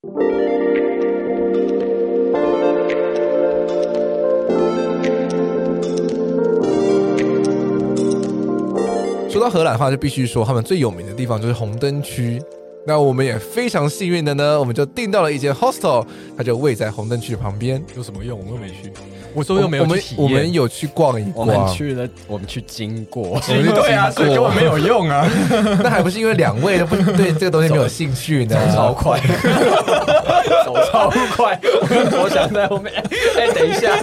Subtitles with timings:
[0.00, 0.10] 说
[9.40, 12.40] 到荷兰的话，就必须说他们最有名的地方就是红灯区。
[12.86, 16.06] 那我们也非常幸运的呢，我们就订到了一间 hostel，
[16.36, 17.84] 它就位在红灯区旁边。
[17.96, 18.38] 有什么用？
[18.38, 18.92] 我们又没去。
[19.38, 20.24] 我说又没有去体验。
[20.24, 23.40] 我们我们有去逛一逛，我们去了，我们去经过。
[23.46, 25.26] 对啊，所以根本没有用啊。
[25.82, 28.56] 那还不是因为两位都不对这个东西没有兴趣呢？
[28.68, 29.20] 走超快，
[30.66, 31.58] 走超快。
[31.62, 32.92] 我想在后面。
[33.36, 33.96] 哎、欸，等一下。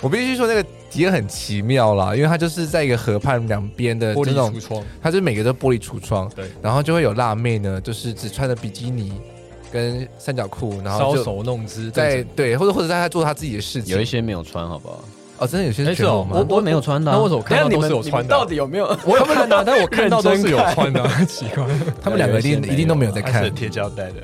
[0.00, 9.12] 我必须说那个体验很奇妙啦，因为它就是在一个河畔两边的玻璃橱窗，它就每个都玻璃橱窗，对，然后就会有辣妹呢，就是只穿着比基尼
[9.72, 15.04] 跟三角裤，然后搔首弄姿，在对，或者或者在他做他自己的事情，有一些没有穿，好不好？
[15.38, 16.04] 哦，真的有些是？
[16.04, 18.28] 我我没有穿的，那为什么看到都是有穿的？
[18.28, 18.86] 到底有没有？
[19.04, 21.64] 我有看到，但我看到都是有穿的， 奇怪。
[22.02, 24.14] 他们两个一定一定都没有在看贴胶带的，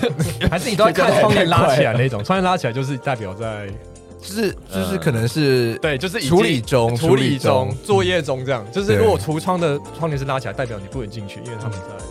[0.50, 2.22] 还是你都要看窗帘拉起来那种？
[2.22, 3.68] 窗帘拉起来就是代表在。
[4.20, 8.66] 就是就是可能是对，就是处理中处理中作业中这样。
[8.72, 12.04] 就是如果橱窗的窗帘是拉起来，代表你不能进去，因为他们在。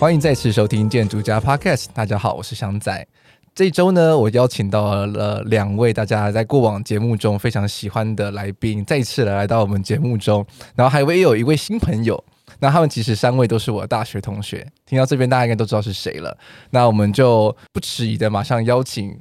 [0.00, 3.06] 欢迎再次收听建筑家 Podcast，大家好，我是祥仔。
[3.54, 10.42] 这周呢，我邀请到了两位大家在过往节目中非常喜欢的来宾，再一次来到我们节目中，
[10.74, 12.24] 然后还会有一位新朋友。
[12.60, 16.34] 那他们其实三位都是我的大学同学，听到这边大家应该都知道是谁了。
[16.70, 19.14] 那我们就不迟疑的马上邀请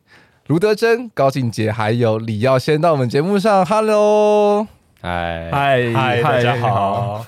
[0.48, 3.66] 卢德珍、高静洁还有李耀先到我们节目上。
[3.66, 4.66] Hello，
[5.02, 7.26] 嗨嗨嗨，大家好。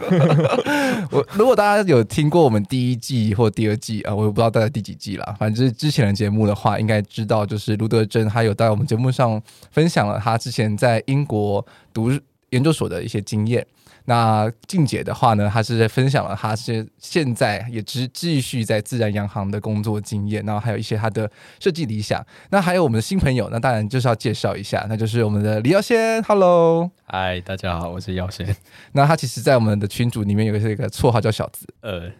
[1.10, 12.12] 我如果大家有听过我们第一季或第二季啊，我也不知道大概第几季了，反正就是之前的节目的话，应该知道就是卢德珍他有在我们节目上分享了他之前在英国读
[12.52, 13.66] 研究所的一些经验。
[14.06, 21.30] 那静姐的话呢，她是分享了她是现在也只继续在自然洋行的工作经验，然后还有一些她的
[21.60, 22.26] 设计理想。
[22.50, 26.22] 那还有我们的新朋友，那当然就是要介绍一下，那就是我们的李耀先。
[26.24, 28.56] Hello，嗨，大家好，我是耀先。
[28.94, 31.68] 那他其实，在我们的群组里面有一个绰号叫小子。
[31.82, 32.12] 呃，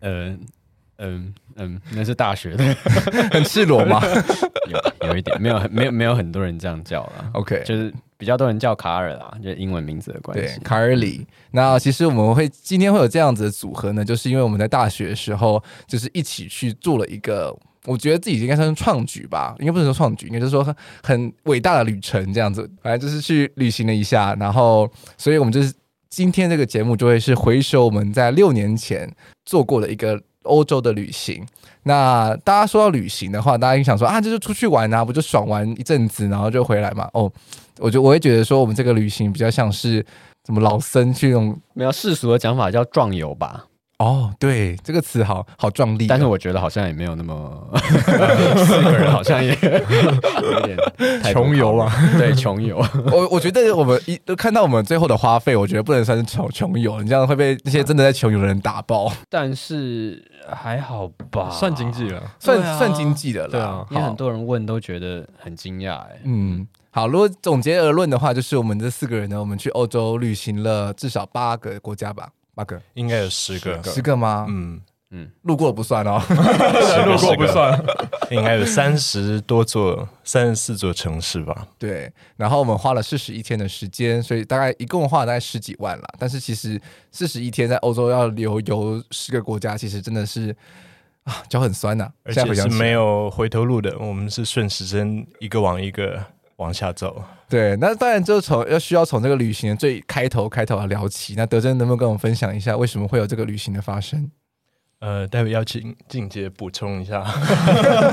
[0.00, 0.38] 呃。
[0.98, 2.74] 嗯嗯，那是大学的，
[3.30, 4.00] 很赤裸吗？
[5.02, 7.30] 有有一点，没有没有没有很多人这样叫了。
[7.34, 10.42] OK，就是比较多人叫卡尔啦，就是英文名字的关系。
[10.44, 11.26] 对，卡尔里。
[11.50, 22.68] 那其实我们会今天会有这样子的组合呢，就是因为我们在大学的时候，就是一起去做了一个，我觉得自己应该算是创举吧，应该不能说创举，应该就是说很很伟大的旅程这样子。
[22.82, 25.72] 反正就是去旅行了一下，然后，所以我们就是
[26.08, 29.10] 今天这个节目就会是回首我们在六年前
[29.44, 30.20] 做过的一个。
[30.46, 31.44] 欧洲的旅行，
[31.82, 37.10] 那大家说到旅行的话，大家一想说啊，就是出去玩啊，不就爽玩一阵子，然后就回来嘛？
[37.14, 37.28] 哦，
[37.78, 40.04] 我就我会觉得说，我们这个旅行比较像是
[40.46, 43.66] 什么老僧去那种，没有世俗的讲法叫壮游吧。
[43.98, 49.56] 哦，对，这个词好好壮丽，但是我觉得好像也没有那么四个人，好像也
[50.42, 50.76] 有点
[51.32, 51.90] 穷游啊。
[52.18, 52.76] 对，穷游。
[53.10, 59.10] 我我觉得我们一都看到我们最后的花费，我觉得不能算是穷穷游，你这样会被那些真的在穷游的人打爆。
[59.30, 63.48] 但是还好吧，算经济了，算算经济的了。
[63.48, 66.00] 对啊，因为很多人问都觉得很惊讶。
[66.00, 72.30] 哎，嗯，好，如果总结而论的话，就是我们这四个人呢，我们去欧洲旅行了至少八个国家吧。
[72.54, 74.46] 八个应该有十个，十个吗？
[74.48, 74.80] 嗯
[75.10, 76.18] 嗯，路过不算哦，
[77.04, 77.78] 路过不算，
[78.30, 81.68] 应该有三十多座、三十四座城市吧。
[81.78, 86.04] 对，然后我们花了四十一天的时间，所以大概一共花了大概十几万了。
[86.18, 86.80] 但是其实
[87.12, 90.56] 四十一天在欧洲要游游十个国家，其实真的是
[91.24, 93.94] 啊，脚很酸呐、啊，而且是没有回头路的。
[93.98, 96.24] 我们是顺时针一个往一个
[96.56, 97.22] 往下走。
[97.48, 101.34] 对，那当然就从要需要从这个旅行的最开头开头要聊起。
[101.36, 104.30] 那德珍能不能跟我们分享一下，为什么会有这个旅行的发生？
[104.98, 107.24] 呃，待会要请静姐补充一下。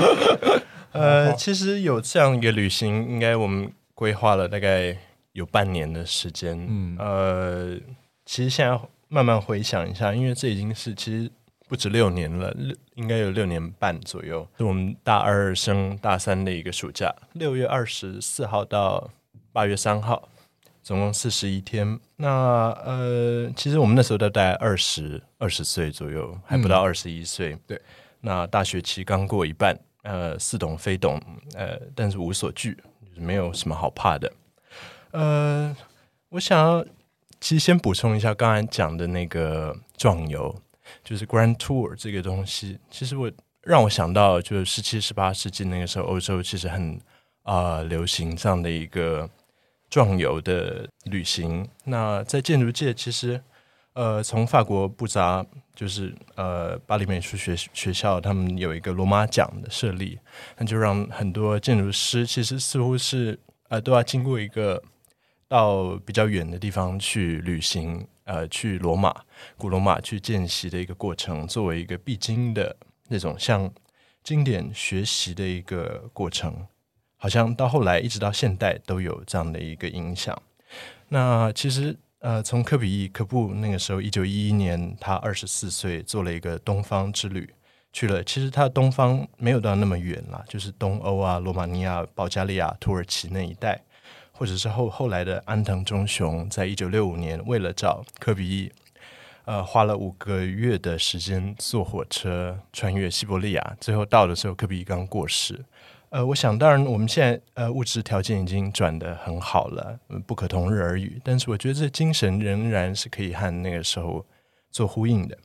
[0.92, 4.96] 呃，其实有这样一个旅行，应该我们规划了大概
[5.32, 6.56] 有半年的时间。
[6.68, 7.76] 嗯，呃，
[8.24, 8.78] 其实现在
[9.08, 11.30] 慢慢回想一下，因为这已经是其实。
[11.66, 14.46] 不止六年了，六应该有六年半左右。
[14.58, 19.10] 是我们大二升大三的一个暑假，六月二十四号到
[19.50, 20.28] 八月三号，
[20.82, 21.98] 总共四十一天。
[22.16, 27.56] 那呃，其实我们那时候都大概二十二十岁左右，还不到二十一岁。
[27.66, 27.80] 对，
[28.20, 31.20] 那大学期刚过一半，呃，似懂非懂，
[31.54, 32.74] 呃，但是无所惧，
[33.08, 34.30] 就是没有什么好怕的。
[35.12, 35.74] 呃，
[36.28, 36.84] 我想要
[37.40, 40.54] 其实先补充一下刚才讲的那个壮游。
[41.02, 43.30] 就是 Grand Tour 这个东西，其实我
[43.62, 47.00] 让我想到，就是十七、十八世纪那个时候，欧洲其实很
[47.42, 49.28] 啊、流行这样的一个
[49.90, 51.68] 壮游的旅行。
[51.84, 53.40] 那在建筑界，其实
[53.92, 55.44] 呃，从法国布扎
[55.74, 60.18] 就是呃巴黎美术学学校，他们有一个罗马奖的设立，
[60.56, 63.38] 那就让很多建筑师其实似乎是
[63.68, 64.82] 呃都要经过一个
[65.46, 69.14] 到比较远的地方去旅行，呃，去罗马
[69.56, 72.76] 古罗马去见习的一个过程，作为一个必经的
[73.08, 73.72] 那种像
[74.22, 76.66] 经典学习的一个过程。
[77.16, 80.36] 好像到后来一直到现代都有这样的一个影响。
[81.08, 87.48] 那其实呃，从科比意柯布那个时候，一九一一年，他二十四岁，做了一个东方之旅，
[87.92, 88.24] 去了。
[88.24, 93.82] 其实他东方没有到那么远啦，就是东欧啊、罗马尼亚、保加利亚、土耳其那一带，
[94.36, 98.72] 或者是后后来的安藤忠雄，在一九六五年为了找科比，
[99.44, 105.64] 呃，花了五个月的时间坐火车穿越西伯利亚，最后到的时候，科比刚过世。
[106.10, 111.20] 呃，我想当然，我们现在呃物质条件已经转得很好了，不可同日而语。
[111.24, 114.24] 但是我觉得这精神仍然是可以和那个时候
[114.70, 115.38] 做呼应的。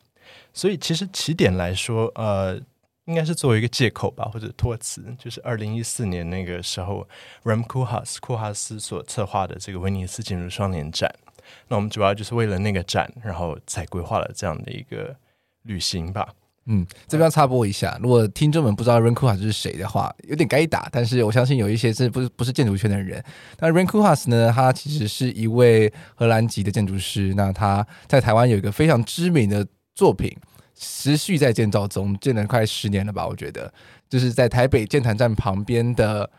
[0.53, 2.59] 所以其实起点来说，呃，
[3.09, 7.07] 应该是作为一个借口吧，或者托词，就是二零一四年那个时候
[7.43, 11.11] ，Rem Koolhaas 库哈斯所策划的这个威尼斯建筑双年展。
[11.67, 15.15] 那我们主要就是为了那个展，然后才规划了这样的一个
[15.63, 16.29] 旅行吧。
[16.67, 20.87] 嗯，这边要插播一下，如果听众们不知道 Rem Koolhaas 是谁的话，有点该打。
[20.91, 23.23] 但是我相信有一些是不是不是建筑圈的人。
[23.57, 27.33] 那 Rem Koolhaas 呢，他其实是一位荷兰籍的建筑师。
[27.35, 29.65] 那他在台湾有一个非常知名的
[29.95, 30.37] 作品，
[30.79, 33.27] 持续在建造中，建了快十年了吧？
[33.27, 33.71] 我觉得，
[34.09, 36.29] 就是在台北建潭站旁边的。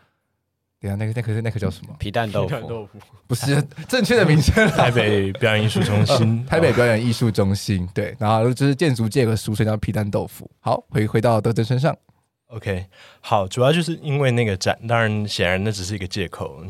[0.79, 1.95] 对啊，那个那个那个叫什么？
[1.99, 2.97] 皮蛋豆腐，豆腐
[3.27, 4.67] 不是正确的名称。
[4.69, 7.87] 台北表演艺术中心， 台北表演艺术中心。
[7.93, 10.49] 对，然后就是建筑界的俗称叫皮蛋豆腐。
[10.59, 11.95] 好，回回到德德身上。
[12.53, 12.85] OK，
[13.21, 16.61] 好，主要就是因为那个展，当然显然那只是一个借口，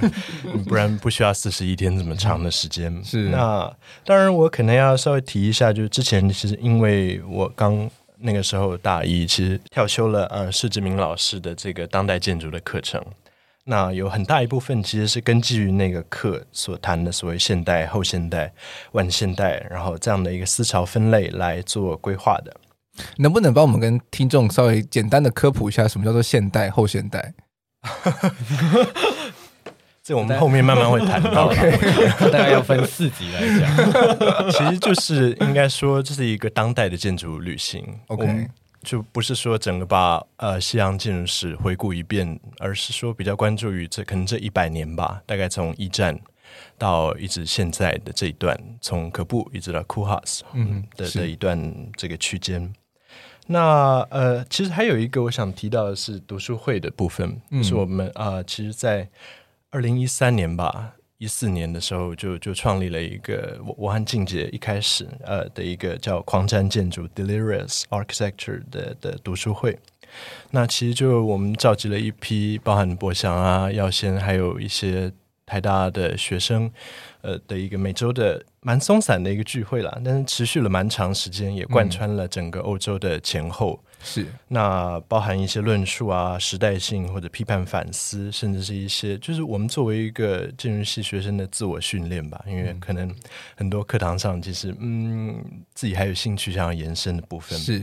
[0.68, 3.02] 不然不需要四十一天这么长的时间。
[3.02, 3.74] 是，那
[4.04, 13.02] 当然我可能要稍微提一下，就是之前其实因为我刚那个时候大一，其实跳修了呃施志明老师的这个当代建筑的课程。
[13.64, 18.52] 那有很大一部分其实是根据那个课所谈的所谓现代、后现代、
[18.90, 22.54] 晚现代，然后这样的一个思潮分类来做规划的。
[23.16, 27.34] 能不能帮我们跟听众稍微简单的科普一下，什么叫做现代、后现代？
[30.02, 31.56] 这我们后面慢慢会谈到的。
[32.32, 34.50] 大概要分四集来讲。
[34.50, 37.86] 其实就是应该说，这是一个当代的建筑旅行。
[38.08, 38.48] OK。
[38.82, 46.18] 就不是说整个把呃西洋建筑史回顾一遍，而是说比较关注于这可能这一百年吧，大概从一战
[46.76, 52.74] 到一直现在的这一段，从可布一直到库哈斯嗯的的一段这个区间。
[53.46, 59.08] 那呃，其实还有一个我想提到的是读书会的部分，嗯、是我们啊、呃，其实，在
[59.70, 60.94] 二零一三年吧。
[61.18, 69.78] 一四年的时候就，就就创立了一个我我和静姐一开始呃的一个叫狂战建筑 Delirious Architecture 的的读书会。
[70.50, 75.12] 那其实就我们召集了一批包含博翔啊、耀先，还有一些
[75.46, 76.70] 台大的学生，
[77.20, 83.78] 呃的一个每周的蛮松散的一个聚会啦，但是持续了蛮长时间，也贯穿了整个欧洲的前后。
[83.82, 92.44] 嗯是，那包含一些论述啊、时代性或者批判反思，甚至是一些就是我们作为一个建筑系学生的自我训练吧。
[92.48, 93.14] 因为可能
[93.54, 95.40] 很多课堂上其实嗯
[95.72, 97.56] 自己还有兴趣想要延伸的部分。
[97.56, 97.80] 是，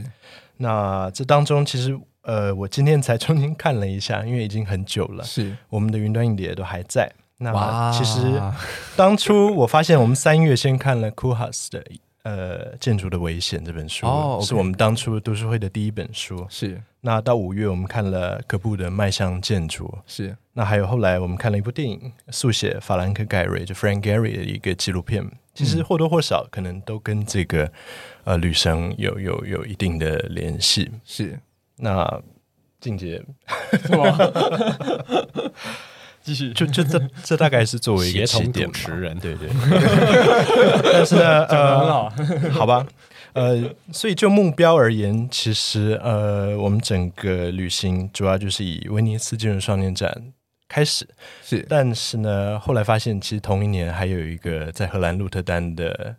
[0.57, 5.23] 那这当中其实呃我今天才重新看了一下，因为已经很久了。
[5.23, 7.09] 是，我们的云端硬碟都还在。
[7.39, 8.39] 那其实
[8.95, 11.83] 当初我发现我们三月先看了 Koolhaas 的。
[12.23, 14.47] 呃，建筑的危险这本书、oh, okay.
[14.49, 16.45] 是我们当初读书会的第一本书。
[16.49, 19.97] 是，那到五月我们看了可布的迈向建筑。
[20.05, 25.25] 是，那还有后来我们看了一部电影，速写法兰克盖瑞就 Frank Gehry 的一个纪录片。
[25.55, 27.71] 其实或多或少可能都跟这个
[28.25, 30.91] 呃旅程有有有一定的联系。
[31.05, 31.39] 是，
[31.77, 32.21] 那
[32.81, 33.23] 静姐。
[36.21, 39.17] 继续，就就这这大概是作为一个起点持，人。
[39.19, 39.49] 对对，
[40.93, 42.13] 但是呢，呃，很好。
[42.51, 42.85] 好吧，
[43.33, 50.33] 呃，所以就目标而言，其实呃，我们整个旅行主要就是以威尼斯建筑双年展
[50.67, 51.07] 开始，
[51.43, 56.15] 是，但是呢，后来发现其实同一年还有一个在荷兰鹿特丹的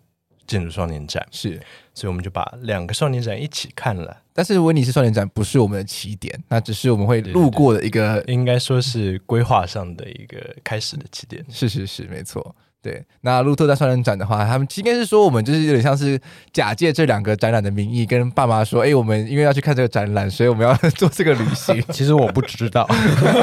[0.46, 1.60] 建筑双年展，是，
[1.94, 4.16] 所以我们就把两个双年展一起看了。
[4.40, 11.44] 但是威尼斯双年展不是我们的起点，那只是我们会路过的一个，对对对，应该说是规划上的一个开始的起点。
[11.50, 12.56] 是是是，没错。
[12.80, 16.18] 对，那路特在双年展的话，他们应该是说我们就是有点像是
[16.54, 21.84] 假借这两个展览的名义，跟爸妈说：“哎，我们因为要去看这个展览，所以我们要做这个旅行。
[21.92, 22.88] ”其实我不知道，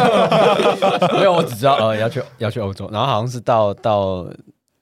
[1.13, 4.27] 没有，我只知道呃要去要去欧洲，然后好像是到到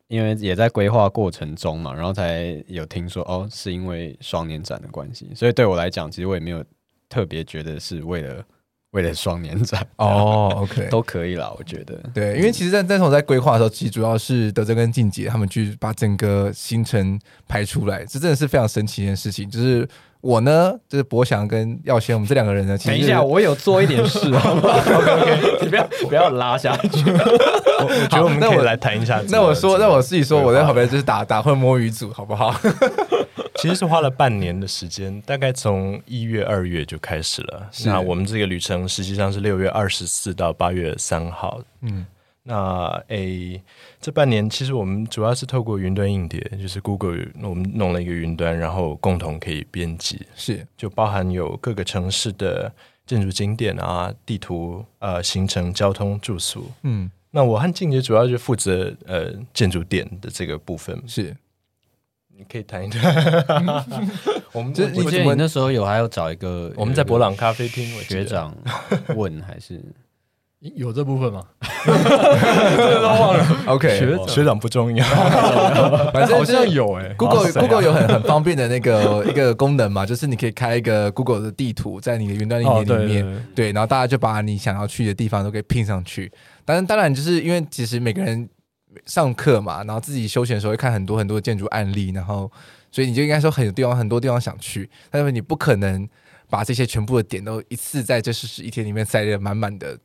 [0.07, 6.63] 因为也在规划过程中嘛，然后才有听说哦，是因为双年展的关系，所以对我来讲，其实我也没有
[7.09, 8.43] 特别觉得是为了
[8.91, 19.87] 为了双年展哦，OK 都可以啦，我觉得对，因为其实在在我在规划的时候，其实主要是德珍跟静姐他们去把整个行程排出来，这真的是非常神奇的事情，就是。
[20.25, 24.75] 我呢，就是博翔跟耀先，我们这两个人呢，其实、等一下，我有做一点事， 好不好？
[24.97, 27.11] OK OK， 你不要不要拉下去。
[27.11, 29.21] 我觉得我们可以来谈一下。
[29.29, 32.59] 那我说，那我自己说，我在旁边就是打打混摸鱼组，好不好？
[33.57, 37.69] 其实是花了半年的时间，大概从一月、二月就开始了。
[37.85, 41.61] 那我们这个旅程实际上是六月二十四到八月三号。
[41.81, 42.03] 嗯。
[42.47, 43.59] 那诶，
[43.99, 52.71] 这半年其实我们主要是透过云端硬碟，就是 Google，我们弄了一个云端，然后共同可以编辑，是就包含有各个城市的
[53.07, 56.69] 建筑景点啊、地图、呃、行程、交通、住宿。
[56.83, 61.01] 嗯，那我和静姐主要就负责呃建筑点的这个部分。
[61.07, 61.35] 是，
[62.37, 63.03] 你可以谈一谈。
[64.53, 68.55] 我们这我记得你那时候有还要找一个，我们在博朗咖啡厅学长
[69.15, 69.81] 问还是。
[70.75, 71.43] 有这部分吗？
[71.85, 73.45] 都忘了。
[73.67, 75.05] OK，学长学长不重要，
[76.11, 77.13] 反正好像有哎、欸。
[77.13, 86.31] Google Google 有很很方便的那个 一个功能嘛，就是你可以开一个 Google 的地图在你的云端硬碟里面，哦、对，对，对，对，然后大家就把你想要去的地方都可以拼上去。
[86.65, 88.49] 但是当然，就是因为其实每个人
[89.05, 92.51] 上课嘛，然后自己休闲的时候会看很多很多建筑案例，然后
[92.91, 96.07] 所以你就应该说很有地方很多地方想去，但是你不可能
[96.49, 99.95] 把这些全部的点都一次在这四十一天里面塞得满满的。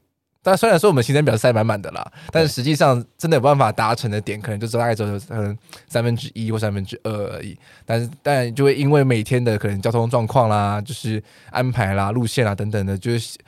[0.42, 5.56] 但虽然说我们行程表塞满满的啦，但是实际上真的有办法达成的点，可能就大概只有可能
[5.86, 7.58] 三分之一或三分之二而已。
[7.84, 13.38] 但是，但就会因为每天的可能交通状况啦，就是安排啦、路线啦等等的，就是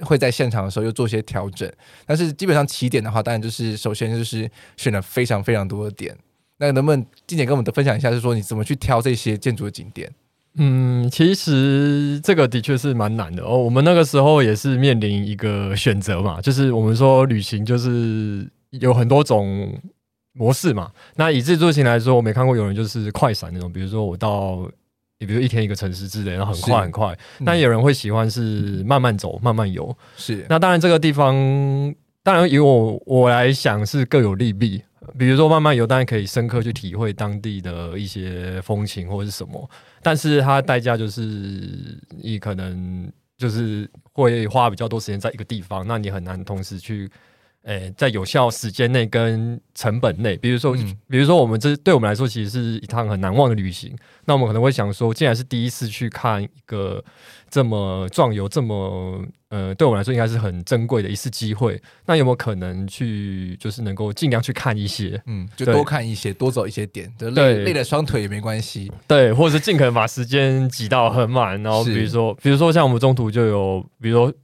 [0.00, 1.70] 会在现场的时候又做些调整。
[2.04, 6.16] 但是基本上起点的话，当然就是首先就是选了非常非常多的点。
[6.58, 10.12] 那能不能静姐跟我们分享一下，就是说你怎么去挑这些建筑的景点？
[10.54, 13.56] 嗯，其实这个的确是蛮难的哦。
[13.56, 19.72] 我们那个时候也是面临一个选择嘛，就是我们说旅行就是有很多种
[20.32, 20.90] 模式嘛。
[21.14, 24.68] 那以自助行来说，我没看过有人就是快闪那种，比如说我到，
[25.20, 27.16] 你比如一天一个城市之类，然后很快很快。
[27.46, 29.96] 但有人会喜欢是慢慢走、慢慢游。
[30.16, 30.44] 是。
[30.48, 31.34] 那当然这个地方，
[32.24, 34.82] 当然以我我来想是各有利弊。
[35.18, 39.70] 比如说慢慢游，当然可以深刻去体会当地的一些风情或者是什么，
[40.02, 47.10] 但是它代价就是你可能就是会花比较多时间在一个地方，那你很难同时去。
[47.64, 53.94] 诶、欸，在有效时间内跟成本内，比如说，嗯、比如说，我们这对我们来说，其实是一趟很难忘的旅行。
[54.24, 57.04] 那我们可能会想说，既然是第一次去看一个
[57.50, 61.80] 这么壮游、这么呃，对我们来说应该是很珍贵的一次机会。
[62.06, 71.62] 那有没有可能去，就是能够尽量去看一些，嗯，就多看一些，多走一些点，就累累了双腿也没关系，对，或者是尽可能把时间挤到很满。
[71.62, 74.34] 然后比如说，比如说像我们中途就有，比如说。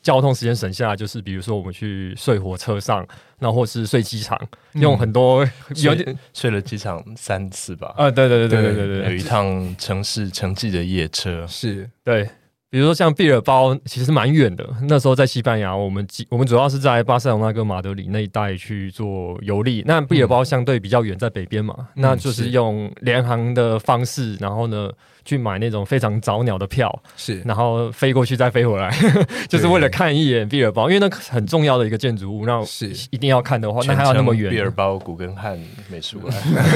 [0.00, 3.06] 交通时间省下来，就是比如说我们去睡火车上，
[3.38, 4.40] 然后或是睡机场，
[4.72, 5.44] 嗯、用很多
[5.82, 7.92] 有点睡，睡了机场三次吧。
[7.96, 12.26] 啊，对对对对对对对，有一趟城市城际的夜车，是对。
[12.70, 14.68] 比如说像毕尔包，其实蛮远的。
[14.82, 19.82] 那时候在西班牙，我们我们主要是在巴塞罗那跟马德里那一带去做游历。
[19.86, 24.90] 那毕尔包相对比较远，在北边嘛，嗯、那就是用联航的方式，然后呢
[25.28, 28.94] 去买那种非常早鸟的票，是，然后飞过去再飞回来，
[29.48, 34.50] 就是为了看一眼毕尔包，因为那很重要的一个建筑物，那是一定要看的话，那还要那么远。
[34.50, 35.58] 毕尔包古根汉
[35.88, 36.34] 美术馆，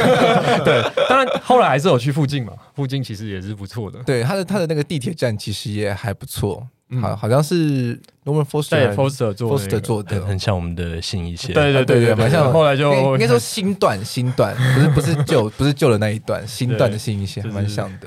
[0.65, 3.99] 对，当然后来还是有去附近嘛，附近其实也是不错的。
[4.05, 5.83] 对，它的它的那个地铁站其实也。
[5.83, 6.65] 也还不错，
[7.01, 11.53] 好，好像是 Norman Foster Foster 做 Foster 做的，很像我们的新一线。
[11.53, 12.53] 对对对对，蛮像。
[12.53, 18.07] 后来就应该说新段新段，不是不是旧不是旧的那一段， 新段的新一线蛮像的。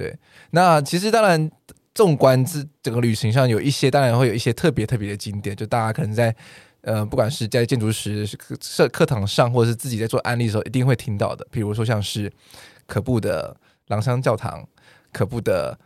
[0.00, 0.18] 对，
[0.52, 1.50] 那其实当然，
[1.94, 6.34] 纵观这整个旅行上有一些，当然会有一些特别特别的景点，就大家可能在
[6.80, 8.26] 呃，不管是在建筑师
[8.64, 11.46] 课课堂上，或者是自己在做案例的时候，一定会听到的。
[11.50, 12.32] 比如说像是
[12.86, 13.54] 可布的
[13.88, 14.66] 廊香教堂，
[15.12, 15.78] 可布的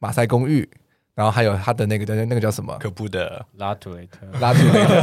[0.00, 0.68] 马赛公寓。
[1.14, 2.74] 然后还有他的那个叫那个叫什么？
[2.78, 4.94] 可布的拉图雷特，拉图雷特。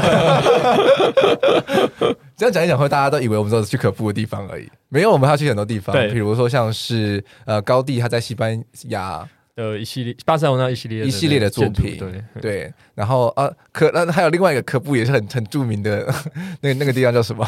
[2.35, 4.69] 这样讲一讲，会大家都以为我们都是去可布的地方而已。
[4.89, 5.95] 没有，我们还要去很多地方。
[5.95, 11.97] 对，比如说像是呃高地他在西班牙的一系列巴塞罗那一系列一系列的作品。
[11.97, 12.73] 对对。
[12.95, 16.11] 然后啊，可那还有另外一个可布也是很很著名的
[16.61, 17.47] 那个那个地方叫什么？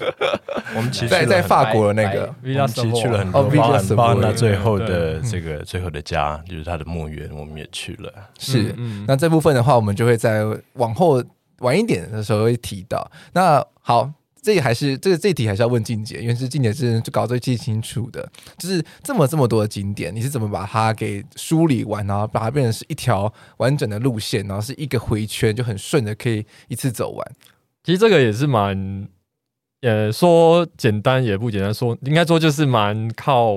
[0.76, 8.12] 我们其实在在法国的那个，我们其实去了很多，包含包含他最后的这个最后的家，就是他的墓园，我们也去了。
[8.38, 8.74] 是，
[9.06, 10.42] 那这部分的话，我们就会在
[10.74, 11.22] 往后
[11.60, 13.10] 晚一点的时候会提到。
[13.32, 14.10] 那好，
[14.42, 27.32] 这还是这个这题还是要问静姐，因为是静姐是就搞最最清楚的，就是这么这么多的景点，你是怎么把它给梳理完，然后把它变成是一条完整的路线，然后是一个回圈就很顺的可以一次走完。
[27.82, 29.08] 其实这个也是蛮，
[29.82, 33.56] 呃，说简单也不简单，说应该说就是蛮靠。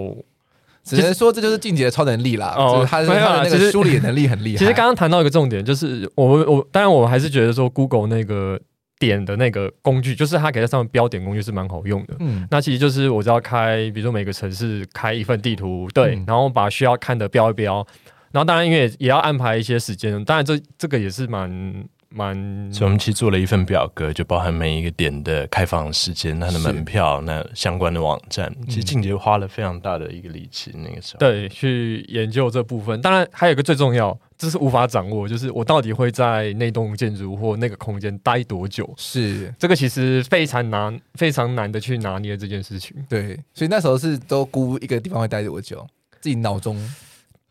[0.82, 4.58] 只能说这就是静姐的超能力啦，哦，就是他是他的那个梳理能力很厉害。
[4.58, 8.60] 其实刚刚谈到一个重点，就是我我当然我还是觉得说 Google 那个
[8.98, 12.16] 点的那个工具，就是它给在上面标点工具是蛮好用的。
[12.20, 17.86] 嗯，那其实就是我只要开，比如说每个城市开一份地图，对，嗯、然后把需要看的标一标，
[18.32, 21.86] 然后当然因为也，也要安排一些时间，当然这这个也是蛮。
[22.12, 22.34] 蛮，
[22.74, 28.52] 所以我们其实做了一份表格，就包含每一个点的开放时间、它的门票、那相关的网站。
[28.68, 33.00] 其实静姐花了非常大的一个力气，那个时候对去研究这部分。
[33.02, 38.92] 当然还有一个最重要，这是无法掌握，就是我到底会在那栋建筑或那个空间待多久。
[38.98, 42.98] 是这个其实非常难，非常难的去拿捏这件事情。
[43.08, 45.86] 对，所以那时候是都估一个地方会待多久，
[46.20, 46.76] 自己脑中。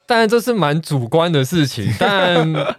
[0.05, 2.77] 当然这是蛮主观的事情，但。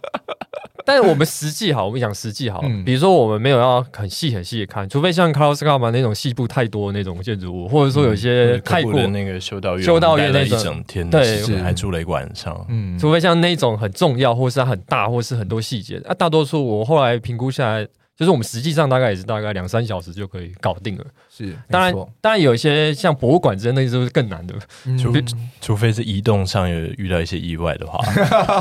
[0.89, 2.61] 但是我们实际好，我们讲实际好。
[2.63, 12.65] 嗯、比如说，我们没有要很细很细的看，除非像 Sagan 那种细部太多的那种建筑物，或者说有些太过、嗯、那个修道院，修道院那一整天，对，还住了一个晚上。
[12.69, 16.01] 嗯，除非像那种很重要，或是它很大，或是很多细节。
[16.07, 17.87] 啊，大多数我后来评估下来。
[18.19, 21.05] 就是我们实际上大概也是大概两三小时就可以搞定了。
[21.29, 24.53] 是，当然，当然有一些像博物馆之类的，那就是更难的。
[25.01, 25.23] 除非
[25.61, 27.97] 除非是移动上有遇到一些意外的话。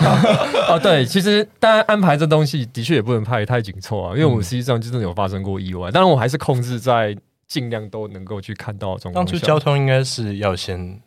[0.70, 5.90] 哦，对，其实当然安排这东西的确也不能拍太紧凑啊，因为我们实际上真的有发生过意外。
[5.90, 7.16] 当然，我还是控制在
[7.48, 8.96] 尽量都能够去看到。
[9.12, 11.00] 当初交通应该是要先。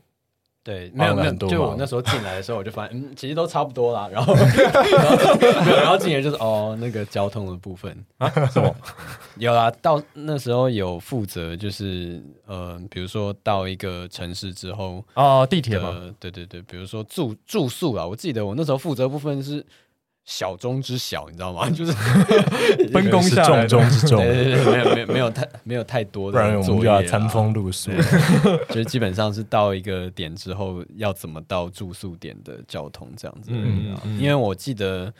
[0.63, 4.07] 对，没有没有，就我那时候进来的时候，我就发现，嗯，其实都差不多啦。
[4.11, 4.35] 然后，
[5.75, 8.75] 然后进来就是哦，那个交通的部分啊，什么
[9.37, 9.71] 有啦。
[9.81, 19.65] 到那时候有负责，就是呃，比如说到一个城市之后，哦，地铁嘛，对对对，比如说住住宿啊，我记得我那时候负责部分是。
[20.23, 21.69] 小中之小，你知道吗？
[21.71, 21.91] 就是
[22.91, 27.91] 分工下来，重中之重，对对对，没有没有没有太没有太多的，不然我们就要餐风露宿。
[28.69, 33.49] 就是基本上是到一个点之后，要怎么到住宿点的交通这样子。
[33.51, 35.11] 嗯，因为我记得，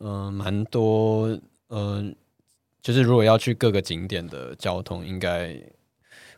[0.00, 1.28] 嗯，蛮多，
[1.70, 2.14] 嗯，
[2.82, 5.56] 就是如果要去各个景点的交通，应该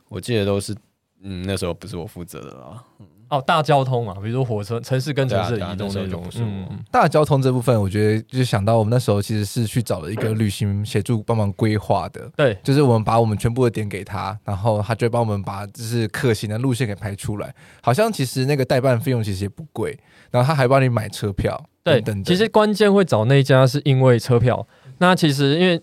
[0.09, 0.75] 我记得都是，
[1.23, 2.85] 嗯，那时候不是我负责的啦。
[3.31, 6.23] 哦，大交通嘛，比如说火车，城市跟城市的移动那种。
[6.35, 12.29] 嗯，大交通这部分，我觉得就是想到我们那时候其实是去找了一个旅行协助帮忙规划的。
[12.37, 17.55] 对，就是我们把我们全部的点给他，然后他就会帮我们把就是可行的路线给排出来。
[17.81, 19.97] 好像其实那个代办费用其实也不贵，
[20.33, 21.65] 然后他还帮你买车票。
[21.85, 22.25] 对，等等。
[22.25, 24.67] 其实关键会找那一家是因为车票。
[24.99, 25.81] 那其实因为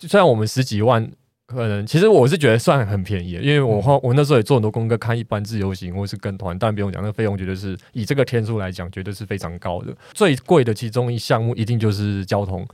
[0.00, 1.10] 虽然我们十几万。
[1.46, 9.96] 可能其实我是觉得算很便宜，因为我花我那时候也做很多功课，看一般自由行或是跟团，但不用讲，那个费用绝对是以这个天数来讲，绝对是非常高的。
[10.12, 12.66] 最贵的其中一项目一定就是交通。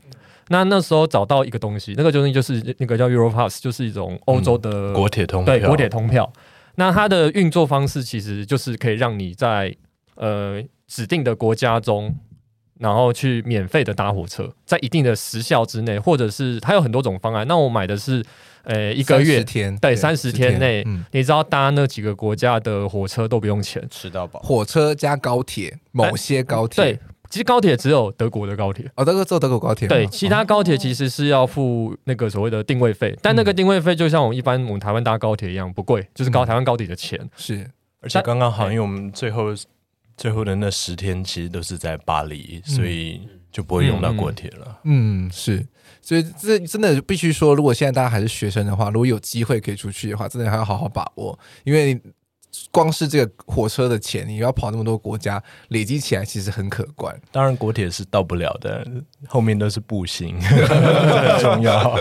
[0.48, 5.54] 那那时候找到一个东西，那个东西就是那个叫 Europass，就是一种欧洲的、嗯、国铁通票。
[5.54, 6.32] 对，国铁通票。
[6.76, 9.76] 那它的运作方式其实就是可以让你在
[10.14, 12.16] 呃指定的国家中。
[12.83, 17.47] 然后去免费的搭火车，在一定的时效之内，或者是它有很多种方案。
[17.47, 18.21] 那我买的是，
[18.64, 24.40] 呃，一个月天，对，三十天内，嗯、你知道搭那几个国家的火车都不用钱，吃到饱。
[24.40, 26.99] 火车加高铁，某些高铁，对，
[27.31, 39.55] 其实高铁只有德国的高铁，哦，德国只有德国高铁，对，其他高铁其实是要付那个所谓的定位费，但那个定位费就像我们一般我们台湾搭高铁一样不贵，就是高台湾高铁的钱、嗯、是，而且刚刚好，因为我们最后
[40.16, 43.20] 最后的那十天其实都是在巴黎，所以。
[43.25, 44.81] 嗯就不会用到国铁了。
[44.85, 45.62] 嗯，是，
[46.01, 52.01] 所以这真的必须说，如果现在大家还是学生的话，如果有机会可以出去的话，真的还要好好把握，因为
[52.70, 57.14] 光是这个火车的钱，你要跑那么多国家，累积起来其实很可观。
[57.31, 58.87] 当然，国铁是到不了的，
[59.29, 61.94] 后面都是步行，很重要。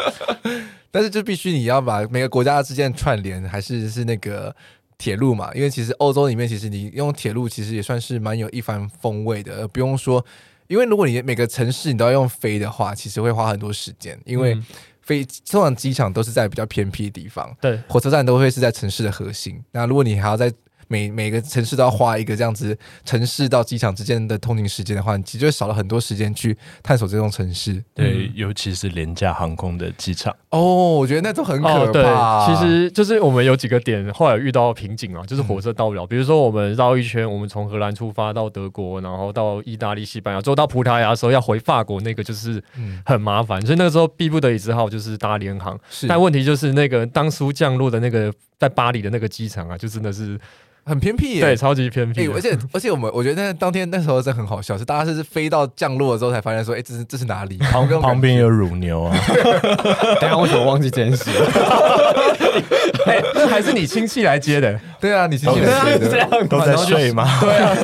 [0.90, 4.56] 但是，就必须你要把每个国家之间串联，还是是那个
[5.02, 5.52] 铁路嘛？
[5.56, 10.24] 因为其实欧洲里面，其实你用铁路，其实也算是蛮有一番风味的，不用说。
[10.68, 14.16] 因为如果你每个城市你都要用飞的话，其实会花很多时间。
[14.26, 14.56] 因为
[15.02, 19.60] 飞通常机场都是在比较偏僻的地方，对，火车站都会是在城市的核心。
[19.72, 20.54] 那如果你还要在
[20.92, 27.82] 每每个城市都要花一个这样子城市到机场之间的通勤时间的话，你其实就少了很多时间去探索这种城市。
[27.96, 30.36] 对，嗯、尤其是廉价航空的机场。
[30.50, 31.80] 哦，我觉得那都很可怕。
[31.80, 36.04] 哦、对，其实就是我们有几个点后来遇到瓶颈啊，就是火车到不了。
[36.04, 42.62] 嗯、比如说我们绕一圈，我们从荷兰出发到德国，然后到意大利、西班牙，最后到葡萄牙的时候要回法国，那个就是
[43.06, 43.62] 很麻烦。
[43.62, 45.80] 嗯、所以那个时候逼不得已只好就是搭联航。
[45.90, 50.38] 是，但问题就是那个当初降落的那个在巴黎的那个机场啊，就真的是。
[50.84, 52.28] 很偏僻耶，对，超级偏僻。
[52.28, 57.58] 而且 而且我们我觉得那当天那时候真的很好笑，是大家是飞到降落的时候才发现说，哎，这是这是哪里？
[57.72, 59.16] 旁边旁边有乳牛啊！
[60.20, 61.30] 等下为什么忘记这件事？
[63.06, 64.80] 哎，那还是你亲戚来接的？
[65.00, 67.26] 对啊，你亲戚来接的，这样都在睡吗？
[67.42, 67.76] 对啊，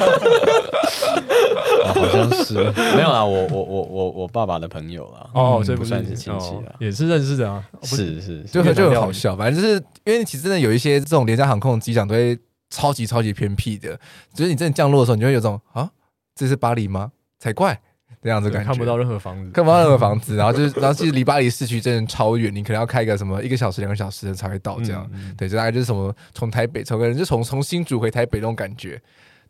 [1.94, 2.56] 好像是
[2.96, 12.38] 没有啊，我我我我我爸爸的朋友啊，哦，这不算是亲戚啊，也是认识的啊，是是，就就很好笑，反正就是因为其实真的有一些这种廉价航空机长都会。
[12.70, 14.00] 超级超级偏僻的，
[14.34, 15.90] 就是你真的降落的时候，你就会有种啊，
[16.36, 17.12] 这是巴黎吗？
[17.40, 17.80] 才怪
[18.22, 25.08] 这样子感觉，看不到任何房子，看不到任何房子，然后就是， 然后其实离巴黎市区真的超远，你可能要开个什么一个小时、两个小时才会到这样。
[25.14, 29.02] 嗯嗯、对，就大概就是什么从台北，从个人就从从新竹回台北那种感觉。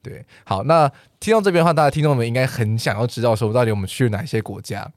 [0.03, 4.89] 对，好，那听到这边的话，大家听众们应该很想要知道说，到底我们去了哪些国家？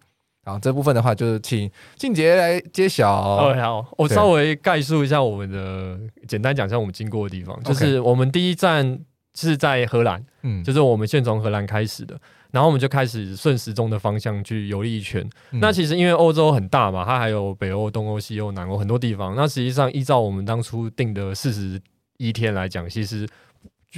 [0.43, 3.13] 然后这部分的话，就是请静杰来揭晓。
[3.13, 7.63] 哦，好，我稍微概述一下我们的，对简单讲一下我们经过的地方。
[7.63, 8.99] 就是我们第一站
[9.35, 12.19] 是在荷兰，嗯，就是我们先从荷兰开始的，
[12.51, 15.23] 然后我们就开始顺时钟的方向去游历一圈。
[15.51, 19.37] 嗯、那其实因为欧洲很大嘛，它还有北欧、东欧、西欧、南欧很多地方。
[19.37, 21.81] 那实际上依照我们当初定的四十
[22.17, 23.29] 一天来讲，其实。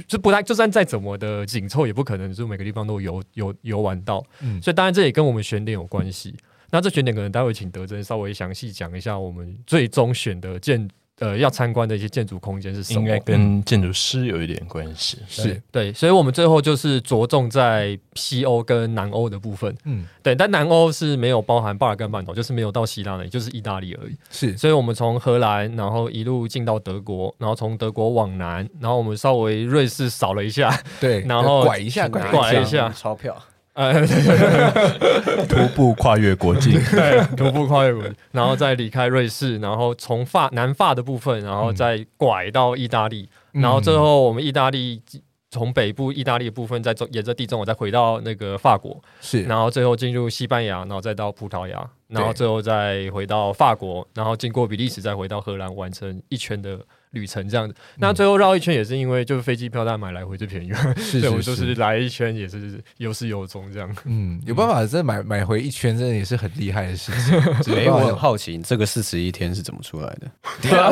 [0.07, 4.25] 就不太，就算再怎么的紧凑，也不可能就每个地方都游游游玩到。
[4.41, 6.35] 嗯，所以当然这也跟我们选点有关系。
[6.71, 10.89] 那这选点可能待会请德珍稍微详细讲一下我们最终选的建。
[11.23, 12.99] 呃，要参观的一些建筑空间是什么？
[12.99, 15.17] 应该跟建筑师有一点关系。
[15.21, 19.73] 嗯、是对，所以我们最后就是着重在西欧跟南欧的部分。
[19.85, 24.15] 嗯，对，但南欧是没有包含巴尔干半岛，就是没有到希腊那里，就是意大利而已。
[24.29, 33.33] 是，所以我们从荷兰，然后一路进到德国，然后从德国往南，然后我们稍微瑞士扫了一下，对，然后拐一下，拐一下钞票。
[35.49, 45.01] 徒步跨越国境， 对，徒步跨越国境，然后再离开瑞士，然后从法南法的部分，然后再拐到意大利，嗯、然后最后我们意大利
[45.49, 56.79] 从北部意大利的部分再走沿着地中海再回到那个法国，是，然后最后进入西班牙，然后再到葡萄牙，然后最后再回到法国，然后经过比利时再回到荷兰，完成一圈的。
[57.13, 60.71] 旅程这样子，那最后绕一圈也是因为就是飞机票单买来回最便宜，
[61.21, 63.95] 对，我就是来一圈也是有始有终这样。
[64.05, 67.39] 嗯，有办法再买买回一圈，真的也是很厉害的事情。
[67.73, 70.31] 没有，我很好奇这个四十一天是怎么出来的？
[70.61, 70.91] 对啊，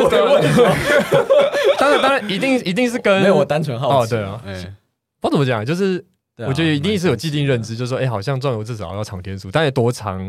[1.77, 4.11] 当然当然一定一定是跟没有我单纯好奇。
[4.11, 4.41] 对啊，
[5.19, 6.03] 不怎么讲，就是
[6.37, 10.19] 我觉得一定是有既定认知，就是说，哎，好像壮游至少要长天数，但是多长？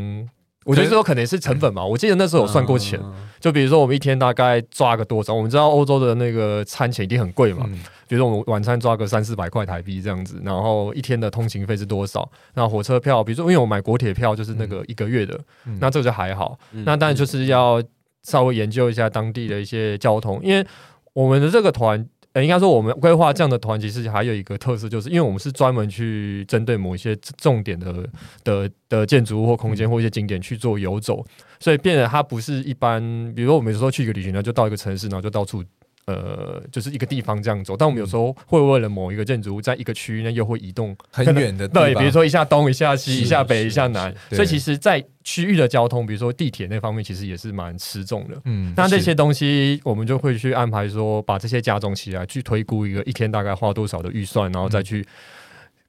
[0.64, 3.00] 我觉得这有可能是成本嘛，我记得那时候有算过钱，
[3.40, 7.68] 就比如说我们一天大概抓个多少，我们知道欧洲的那个餐钱一定很贵嘛，
[8.06, 12.30] 比如说我们晚餐抓个三四百块台币这样子，然后一天的通勤费是多少？
[12.54, 15.38] 那火车票，比如说因为我买国铁票就是那个一个月的，
[15.80, 17.82] 那这个就还好，那当然就是要
[18.22, 20.66] 稍微研究一下当地的一些交通，因为
[21.12, 22.06] 我们的这个团。
[22.32, 28.08] 呃，应该说我们规划这样的团，其实还有一个特色，就是因为我们是专门去针对某一些重点的
[28.42, 31.24] 的的建筑物或空间或一些景点去做游走，
[31.60, 33.00] 所以变得它不是一般，
[33.34, 35.62] 比如说我们有时候去一个旅行呢，就到一个城市，然后就到处。
[36.06, 48.36] 呃，就是一个地方这样走，但我们有时候会为了某一个建筑物，在一个区域内又会移动很远的地方， 对，比如说一下东一下西，一下北一下南，所以其实，在区域的交通，比如说地铁那方面，其实也是蛮吃重的。
[48.44, 55.06] 嗯，那这些东西我们就会去安排说，把这些加总起来，去推估一个一天大概花多少的预算，然后再去。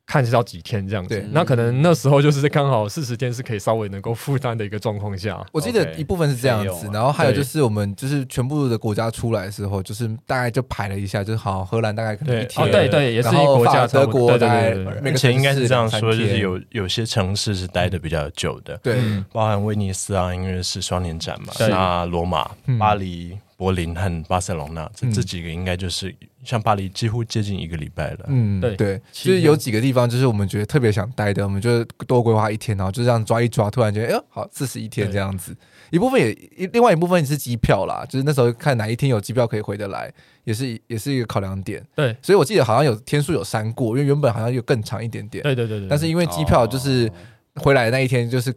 [0.06, 5.44] 看是要几天这样子，那可能那时候就是刚好四十天是可以稍微能够负担的一个状况下。
[5.52, 18.98] 我记得一部分是这样子，然后还有就是我们就是全部的国家出来的时候，就是大概就排了一下，就是好荷兰大概可能一天，对对，也是一个国家，德国大概目前应该是这样说，就是有有些城市是待的比较久的，对，
[19.32, 23.38] 包含威尼斯啊，因为是双年展嘛，那罗马、巴黎。
[23.64, 28.26] 柏林和巴塞隆纳这这几个应该就是像巴黎几乎接近一个礼拜了。
[28.28, 35.56] 嗯，对对，就是有几个地方就是我们觉得特别想待的，我们就多规划一天，然后就这样抓一抓，突然觉得哎呦好四十一天这样子。
[35.92, 40.12] 一部分也另外一部分也是机票啦，就是那时候看哪一天有机票可以回得来，
[40.44, 41.82] 也是也是一个考量点。
[41.96, 45.42] 对，所以我记得好像有天数有删过，因为原本好像有更长一点点。
[45.42, 45.88] 对对对对。
[45.88, 47.10] 但是因为机票就是
[47.56, 48.54] 回来的那一天就是。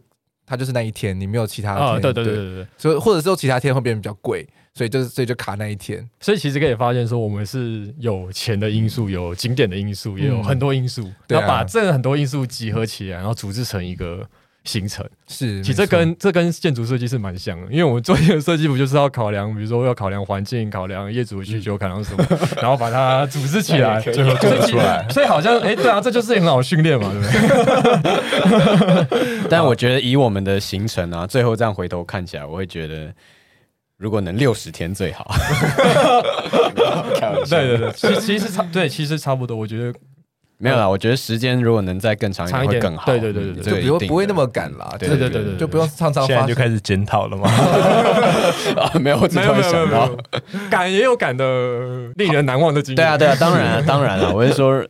[0.47, 1.85] 它就是那一天，你没有其他天。
[1.85, 6.09] 啊，对对对对对，所以或者说其他天会变得比较贵，所以就是所以就卡那一天。
[6.19, 14.27] 所以其实可以发现说，我们是有钱的因素，有景点的因素，也有很多因素，要、嗯、把这很多因素集合起来，然后组织成一个。
[14.67, 22.25] 行程是，其实这跟这跟建筑设计是蛮像的，因为我们做一个设计不就是要考量，比如说要考量环境，考量业主的需求， 考量什么，
[22.61, 25.07] 然后把它组织起来，最后做出来。
[25.09, 27.27] 所以好像，哎，对啊，这就是很好训练嘛，对不
[29.15, 29.39] 对？
[29.49, 33.13] 但我觉得以我们的行程啊，最后这样回头看起来，我会觉得，
[33.97, 35.33] 如果能六十天最好。
[37.47, 39.93] 对对对，其其实差对，其实差不多，我觉得。
[40.59, 43.05] 没有啦，我觉得时间如果能再更长一点会更好。
[43.05, 44.95] 对对对对，就比如不会那么赶啦。
[44.97, 47.47] 对对对对，就不用常常现在就开始检讨了吗？
[48.99, 50.17] 没有，没有没有没有，
[50.67, 52.95] 赶也有赶的令人难忘的经历。
[52.95, 54.83] 对啊对啊，当然 当然了，我是说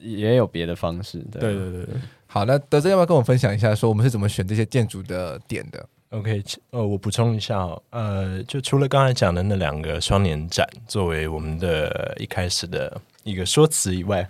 [0.00, 1.18] 也有别的方式。
[1.32, 1.86] 对对对，
[2.28, 12.96] 好，那德臻要不要跟我分享一下，说我们是怎么选这些建筑的点的？OK，呃，我补充一下哦，呃，就除了刚才讲的那两个双年展作为我们的一开始的。
[13.24, 14.26] 一个说辞以外，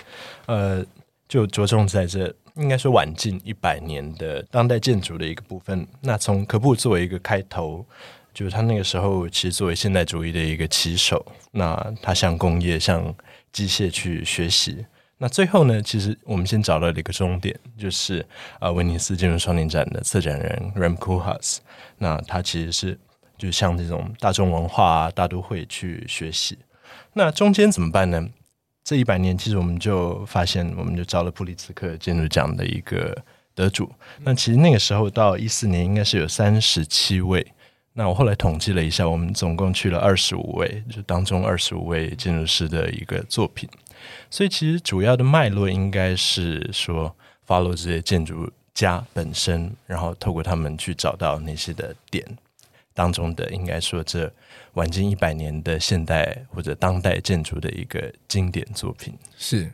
[0.47, 0.85] 呃，
[1.29, 5.87] 就着重在这应该说晚近一百年的当代建筑的一个部分。
[6.01, 7.85] 那从可布作为一个开头，
[8.33, 13.15] 就是他那个时候其实作为现代主义的一个旗手，那他向工业、向
[13.53, 14.87] 机械去学习。
[15.19, 18.25] 那最后呢，其实我们先找到了一个终点，就是
[18.61, 21.59] 呃威尼斯建筑双年展的策展人 Rem Koolhaas。
[21.99, 22.99] 那他其实是
[23.39, 26.59] 就像这种大众文化啊、大都会去学习。
[27.13, 28.29] 那中间怎么办呢？
[28.85, 33.17] 这一百年，其实我们就发现，我们就招了普利兹克建筑奖的一个
[33.55, 33.91] 得主。
[34.21, 37.47] 那其实那个时候到一四年，应该是有三十七位。
[37.95, 43.67] 那我后来统计了一下，我们总共去了二十五位，就当中二十五位建筑师的一个作品。
[44.29, 47.17] 所以其实主要的脉络应该是说
[47.47, 52.27] ，follow 这些建筑家本身，然后透过他们去找到那些的点
[52.95, 54.33] 当中的，应该说这。
[54.75, 59.71] 晚近一百年的现代或者当代建筑的一个经典作品，是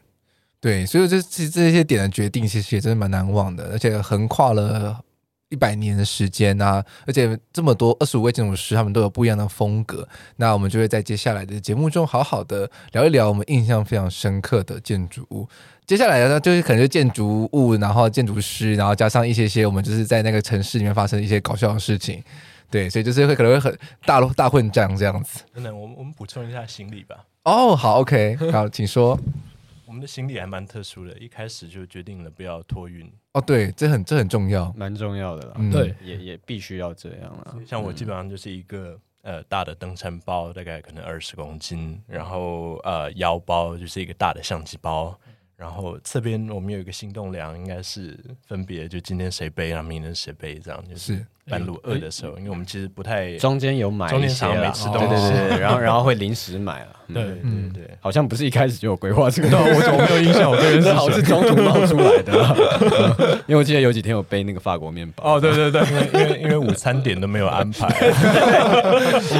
[0.60, 5.02] 对，所以这其实这些点的决定，其实也真的蛮难忘的，而且横跨了
[5.48, 10.06] 一百年的时间啊，而且这么多二十五位建筑师，他们都有不一样的风格。
[10.36, 15.48] 那我们就会在接下来的节目中，好好的聊一聊我们印象非常深刻的建筑物。
[15.86, 22.22] 接下来呢，就是可能是建筑物，然后建筑师，然后加上一些些我们就是在那个城市里面发生一些搞笑的事情。
[22.70, 25.42] 对，所以就是会可能会很大大混战这样子。
[25.52, 27.26] 等等，我们我们补充一下行李吧。
[27.44, 29.18] 哦，好，OK，好，请说。
[29.86, 33.10] 我们的行李还蛮特殊的，一开始就决定了不要托运。
[33.32, 35.54] 哦，对，这很这很重要，蛮重要的啦。
[35.58, 37.56] 嗯、对，也也必须要这样啦。
[37.66, 45.18] 像我基本上就是一个、嗯、呃大的登山包，大概可能二十公斤，然后呃腰包就是一个大的相机包。
[45.60, 48.18] 然后侧边我们有一个行动粮，应该是
[48.48, 57.34] 分别就今天谁背，然后明天谁背，这样就是半路饿的时候，因为我们其实不太中间有买一些啦，对对对，然后 然后会临时买了，对对
[57.74, 65.82] 对，好像不是一开始就有规划这个， 我我没有印象，我这个 好像是中途冒出来的，因为我记得有几天我背那个法国面包，哦对对对，
[66.14, 67.86] 因为因为午餐点都没有安排，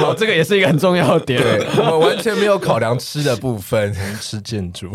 [0.03, 1.41] 哦这个也是一个很重要的点，
[1.77, 4.91] 我们完全没有考量吃的部分，吃建筑。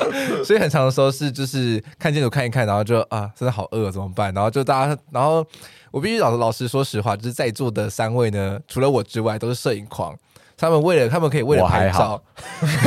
[0.44, 4.32] 所以很长的时候是就是看镜头看一看，然后就啊，真的好饿，怎么办？
[4.34, 5.46] 然后就大家，然后
[5.90, 10.16] 我必须老老实说实话，就是在座的三位呢，除了我之外，都是摄影狂。
[10.62, 12.22] 他们为了他们可以为了拍照，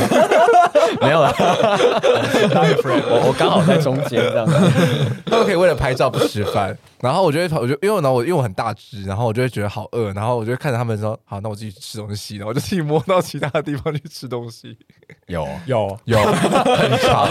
[0.98, 4.54] 没有啦， 我我刚好在中间这样子，
[5.26, 6.74] 他们可以为了拍照不吃饭。
[7.02, 14.78] 然后我就会，我就因为呢，我因为我很大只，然后我就会觉得好饿，然后我就会看着他们说，好，那我自己吃东西，然后我就自己摸到其他的地方去吃东西。
[15.26, 17.28] 有有 有，很长，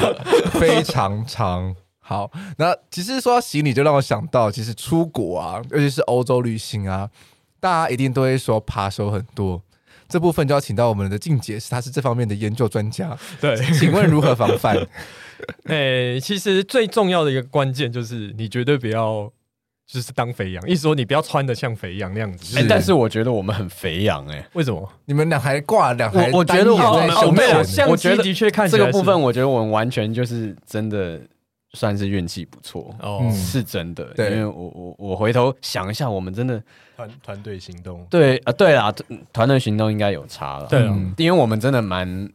[0.60, 1.76] 非常长。
[2.00, 2.30] 好，
[2.60, 7.10] 那其实说到行李，就让我想到，其实出国啊，尤其是欧洲旅行啊，
[7.60, 9.60] 大家一定都会说扒手很多。
[10.08, 13.18] 这部分就要请到我们的静姐，是她是这方面的研究专家。
[13.39, 14.78] 对，请问如何防范？
[15.65, 19.32] 哎、欸，其实最重要的一个关键就是你绝对不要
[19.86, 22.58] 就是当肥羊，意思说你不要穿的像肥羊那样子。
[22.58, 24.89] 哎、欸，但是我觉得我们很肥羊哎、欸，为什么？
[25.06, 26.32] 你们两还挂两台？
[26.32, 31.20] 我觉得我们我没有，相机的确看起来这个部分，我觉得我们完全就是真的。
[31.76, 34.06] 算是运气不错哦，嗯、是真的。
[34.16, 36.64] 对，因为我我我回头想一下，我们真的
[36.96, 38.92] 团团队行动，对啊，对啊，
[39.32, 40.66] 团队行动应该有差了。
[40.68, 40.82] 对、
[41.18, 42.28] 因为我们真的蛮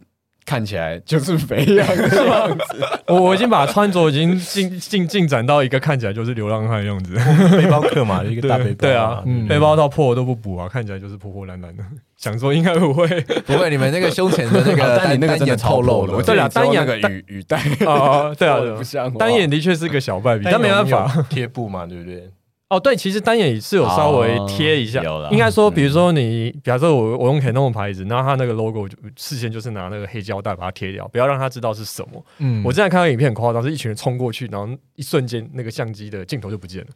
[0.44, 2.64] 看起来就是肥羊的样子。
[3.07, 7.14] 我 我已经把穿着已经进进进展到一个看起来就是流浪汉的样子，
[7.57, 8.76] 背包客嘛，一个大背包。
[8.79, 11.83] 对啊，嗯、背包到破都不补啊，看起来就是破破烂烂的。
[12.16, 13.07] 想说应该不会，
[13.46, 13.70] 不会。
[13.70, 19.11] 你们那个胸前的那个 单那个真的透露了，对啊，单眼个雨雨带啊，对啊，不像。
[19.14, 22.29] 单眼的确是个小败笔，但没办法，贴布嘛，对不对？
[22.70, 32.24] 哦，对，其实单眼是有稍微贴一下，哦、应该说，比如说你，比方说我我用 Canon 的牌子，然后他那个 logo 就事先就是拿那个黑胶带把它贴掉，不要让他知道是什么。
[32.38, 36.88] 嗯，我之前看到影片很夸张，是一群人冲过去，然后一瞬间那个相机的镜头就不见了。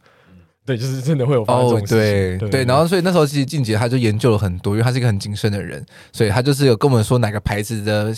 [0.65, 1.99] 对，就是真的会有发生这种事情。
[1.99, 8.15] 哦、对对，对，然后所以那时候其实静姐她就研究了很多，因为她是一个很谨慎的人，所以她就是有跟我们说哪个牌子的。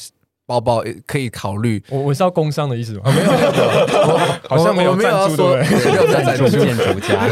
[0.47, 3.03] 包包可以考虑，我我是要工商的意思吗？
[3.07, 5.91] 没有没有， 好像没有赞助对不对？
[5.91, 7.27] 没有赞助建筑家。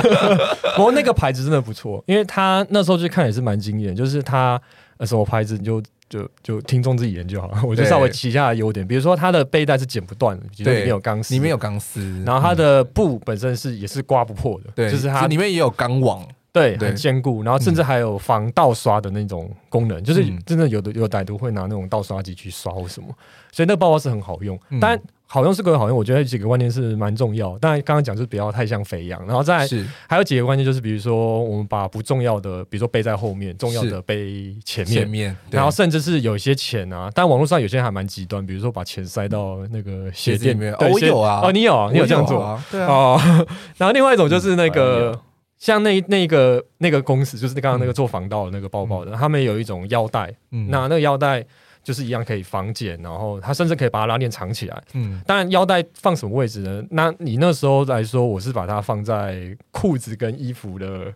[0.74, 4.60] 不过那个牌子真的不错，因为他那时候去看也是蛮惊艳，就是他
[5.00, 7.60] 什么牌子你就就就听众自己研究好了。
[7.64, 16.26] 我就稍微提一下优点，比如说它的背带是剪不断的，里面有钢丝，里面有钢丝，然后它的布本身是也是刮不破的，对，就是它里面也有钢网。
[16.56, 23.08] 对，很坚固，然后甚至还有防盗刷的那种功能，嗯、就是真的有的有歹徒会拿那种盗刷机去刷或什么，
[23.52, 24.58] 所以那个包包是很好用。
[24.70, 27.58] 嗯、但好用是个好用，我觉得几个关键是蛮重要。
[27.60, 40.72] 但刚刚讲就是不要太像肥羊，然后再是还有几个关键就是，比如说我们把不重要的，比如说背在后面，重要的背前面，前面然后甚至是有一些钱啊，但网络上有些人还蛮极端，比如说把钱塞到那个鞋垫里面。
[40.74, 42.64] 哦，我有啊，哦，你有啊，你有这样做啊？
[42.70, 42.86] 对啊。
[42.86, 43.20] 哦，
[43.76, 45.12] 然后另外一种就是那个。
[45.12, 45.20] 嗯
[45.58, 51.44] 像那那个那个公司，就是刚刚那个做防盗的那个包包的，嗯、他们有一种腰带，嗯、那那个腰带
[51.82, 54.82] 就是一样可以防剪，然后它甚至可以把它拉链藏起来。
[54.92, 56.82] 嗯，当然腰带放什么位置呢？
[56.90, 61.12] 那你那时候来说，我是把它放在裤子跟衣服的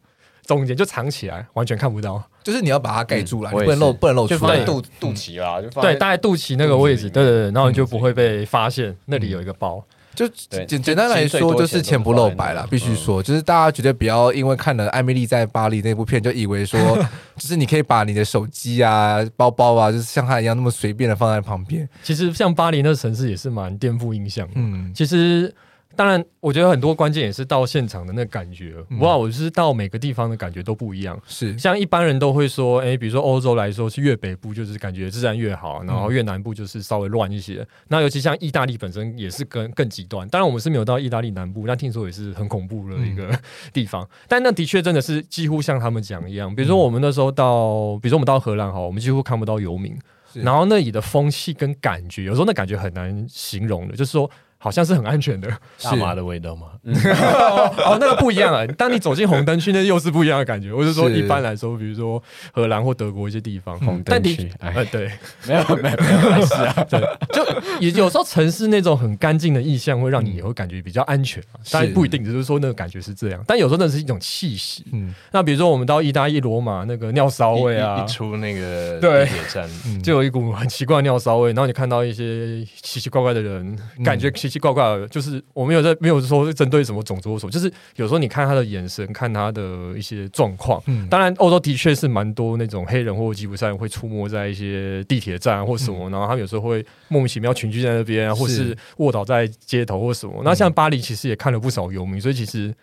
[0.47, 2.23] 中间，就藏起来，完全看不到。
[2.43, 4.39] 就是你要把它盖住了，嗯、不能露，不能露出来。
[4.39, 9.85] 就放在肚肚脐啦，就放对，大概肚脐那个位置，对对对，然后你就不会被发现，那里有一个包。
[10.15, 10.29] 就
[10.67, 12.67] 简简单来说，就是钱不露白了。
[12.71, 16.79] 必须说，就是大家绝对不要因为看了《艾米丽在巴黎》那部片，就以为说，
[17.37, 21.89] 就是你可以把你的手机啊、包包啊，就是像他一样那么随便的放在旁边。
[22.03, 24.55] 其实，像巴黎那个城市也是蛮颠覆印象的。
[24.57, 25.55] 嗯，其实。
[25.97, 28.77] 当然，我觉得很多关键也是到现场的那感觉。
[29.01, 31.21] 哇，我就是到每个地方的感觉都不一样。
[31.27, 37.67] 是，像一般人都会说，哎，比如说欧洲来说，是越北部就是感觉自然越好，然后越南部就是稍微乱一些。
[37.89, 40.27] 那尤其像意大利本身也是更更极端。
[40.29, 43.29] 当然，我们是没有到意大利南部，但听说也是很恐怖的一个
[43.73, 44.09] 地方。
[44.29, 46.55] 但那的确真的是几乎像他们讲一样。
[46.55, 49.95] 比如说我们那时候到，比如说我们到荷兰哈，我们几乎看不到游民，
[50.35, 54.31] 然后那里的风气跟感觉，有时候那感觉很难形容的，就是说。
[54.63, 55.49] 好像是很安全的，
[55.83, 56.67] 大麻的味道吗？
[56.85, 58.67] 哦，那个不一样啊！
[58.77, 60.71] 当你走进红灯区，那又是不一样的感觉。
[60.71, 65.11] 我是说，一般来说，比如说荷兰或德国一些地方，红灯区，哎，对，
[65.47, 67.01] 没有，没有，没有，是啊，对，
[67.33, 67.43] 就
[67.81, 73.43] 有有时候城市那种很干净的意象，会让你也会感觉比较安全，但不一定，只是说那个感觉是这样。
[73.47, 74.85] 但有时候那是一种气息。
[74.93, 79.69] 嗯，那比如说我们到意大利罗马，那个尿骚味啊，一出那个地铁站，
[80.03, 90.83] 就有一股很奇怪的尿骚味，然后你看到一些奇奇怪怪的人，感觉奇奇怪怪的，就是我没有在没有说是针对什么种族说，就是有时候你看他的眼神，看他的一些状况。
[90.87, 100.43] 嗯，当然欧洲的确是蛮多那种黑人或吉普赛人会出没在一些地铁站或什么，嗯、然后他们有时候会莫名其妙群聚在那边，是或是卧倒在街头或什么。
[100.45, 102.75] 那像巴黎其实也看了不少游民，所以其实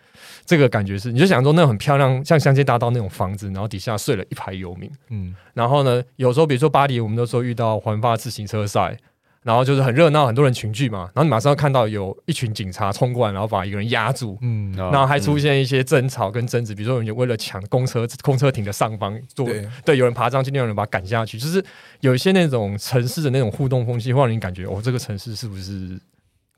[0.46, 4.90] 这个感觉是，你就想说那种很漂亮，像香榭大道那种房子，然后底下睡了一排游民。
[5.10, 8.96] 嗯，然后呢，有时候比如说巴黎，我们那时候遇到环法自行车赛。
[9.42, 11.10] 然后就是很热闹，很多人群聚嘛。
[11.14, 14.36] 然后你马上要看到有一群警察冲过来，然后把一个人压住。
[14.42, 21.38] 嗯，然后还出现一些争吵跟争执，比如说有人为了抢公车，公车停的上方坐，对，对，有人爬上去，另有人把他赶下去。
[21.38, 21.64] 就是
[22.00, 25.98] 有一些那种城市的那种互动风气，会让你感觉哦，这个城市是不是？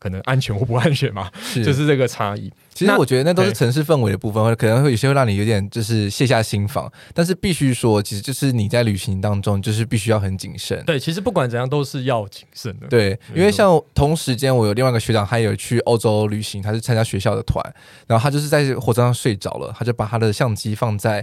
[0.00, 2.50] 可能安全或不安全嘛，是就是这个差异。
[2.74, 6.90] 其实我觉得那都是城市氛围的部分，或可能会有些会让你有点就是卸下心防。
[7.12, 10.82] 但是必须说，其实就是你在旅行当中就是必须要很谨慎。
[10.86, 12.86] 对，其实不管怎样都是要谨慎的。
[12.88, 17.62] 对，因为像同时间我有另外一个学长，他有去欧洲旅行，他是参加学校的团，
[18.06, 21.22] 然后他就是在火车上睡着了，他就把他的相机放在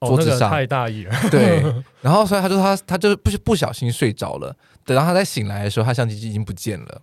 [0.00, 1.14] 桌子上，哦那个、太大意了。
[1.30, 1.62] 对，
[2.02, 4.52] 然后所以他就说他他就是不不小心睡着了，
[4.84, 7.00] 等到他再醒来的时候，他相机就已经不见了。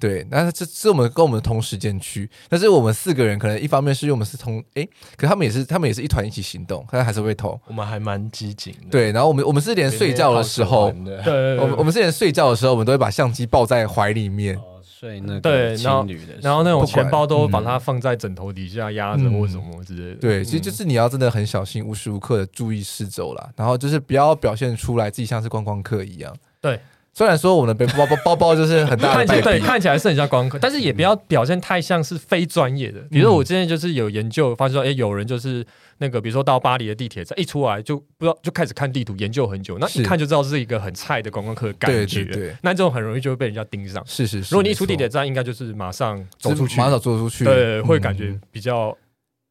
[0.00, 7.60] 对，那这是我们跟我们同时间去，但是我们四个人可能一方面是因为我们是同哎，可他们也是他们也是一团一起行动，但还是会偷。
[7.66, 8.88] 我们还蛮机警的。
[8.90, 10.92] 对，然后我们我们是连睡觉的时候，
[11.24, 16.06] 对，我们我们是连睡觉的时候，我们都会把相机抱在怀里面，哦、睡那对，然后
[16.40, 20.20] 然后那种钱包都把它放在枕头底下压着或什么之类的。
[20.20, 26.32] 对，其实就是你要真的很小心，无时无刻的注意四周啦，然后就是不要表现出来自己像是观光客一样。
[26.60, 26.78] 对。
[27.18, 33.00] 虽然说我们的背包包包包就是很大的， 看起来对，看起来是很像观光客，但是也不要表现太像是非专业的。
[33.10, 35.66] 比如说我之前就是有研究发现说，哎，有人就是
[35.98, 42.22] 那个，比如说到巴黎的地铁站一出来就不知道就开始看地图研究很久，那一看就知道是一个很菜的观光客的感觉。
[42.22, 44.00] 对，对，对，那这种很容易就会被人家盯上。
[44.06, 48.96] 是是是，如果你一出地铁站，应该就是马上走出去，马上走出去，对，会感觉比较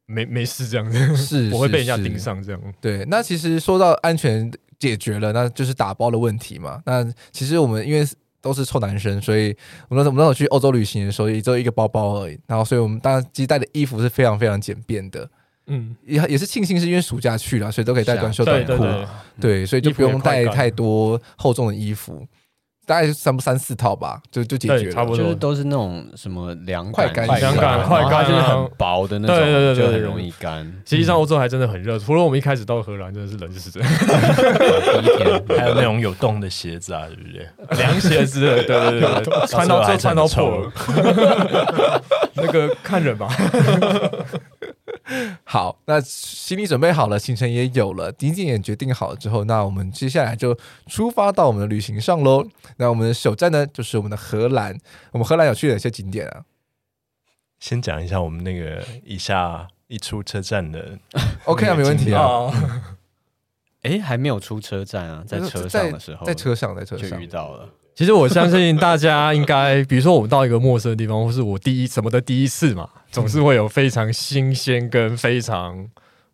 [0.06, 0.90] 没没事这样。
[0.90, 2.60] 子，是 我会被人家盯上这样。
[2.80, 6.80] 对，那其实说到安全解决了，那就是打包的问题嘛。
[6.86, 8.06] 那其实我们因为
[8.40, 9.54] 都是臭男生，所以
[9.88, 12.38] 我们我们那时候去欧洲旅行的时候，也只有一个包包而已。
[12.46, 15.28] 然后，所以我们当然其实带的衣服是非常非常简便的。
[15.66, 18.68] 嗯，也也是庆幸是因为暑假去了，所以都可以带短袖短裤。
[18.68, 19.06] 对，对，对，
[19.40, 22.26] 对，所以就不用带太多厚重的衣服。
[22.88, 30.64] 大概三不三四套吧，就就解决了，差不多就是都是那种什么凉快干、凉感、快干，就是很薄的那种，对对对对，就很容易干。
[30.86, 33.88] 实际上欧洲还真的很热，除了我们一开始到荷兰真的是冷就是这样。
[33.92, 37.46] 第一天还有那种有洞的鞋子啊，对不对？
[37.76, 40.72] 凉鞋子，对对对，穿到就穿到破了。
[42.32, 43.28] 那个看人吧。
[45.44, 50.56] 好，那心理准备好了，行程也有了，景点也决定好了之后，那我们接下来就
[50.86, 52.46] 出发到我们的旅行上喽。
[52.76, 54.78] 那我们的首站呢，就是我们的荷兰。
[55.12, 56.44] 我们荷兰有去哪些景点啊？
[57.58, 60.98] 先讲一下我们那个一下一出车站的，
[61.46, 62.52] OK 啊，没问题啊。
[63.82, 67.68] 哎、 欸，还没有出车站啊，在车上的时候，在车上，在车上就遇到了。
[67.98, 75.76] 其实我相信大家应该，比如说我们到一个陌生的地方，或是我第一什么的第一次嘛，总是会有非常新鲜跟非常，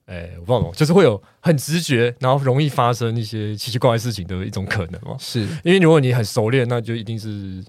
[0.05, 5.17] 哎、欸，我不知道，就是会有很直觉，然后容易发生一些奇奇怪怪事情的一种可能嘛。
[5.19, 7.65] 是因为如果你很熟练，那就一定是。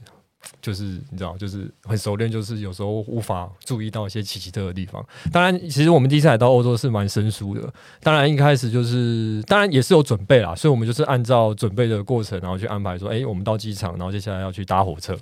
[0.65, 5.05] 就是你知道，就是很熟练，就是有时候无法注意到一些奇奇特的地方。
[5.31, 7.61] 当然，其实我们第一次来到欧洲是蛮生疏的。
[8.01, 15.15] 当然，一开始就是当然也是有准备啦，所以我们就是按照准备的过程，然后去安排说，哎、欸，我们到机场，然后接下来要去搭火车。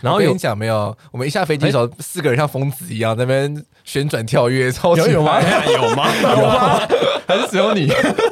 [0.00, 0.96] 然后有跟你讲没有？
[1.12, 5.40] 我们一下飞机的时候，欸、四个人像疯子一样在那边旋转跳跃，超级有吗？
[5.70, 6.08] 有吗？
[6.22, 6.80] 有吗？
[7.28, 7.86] 还是只有你？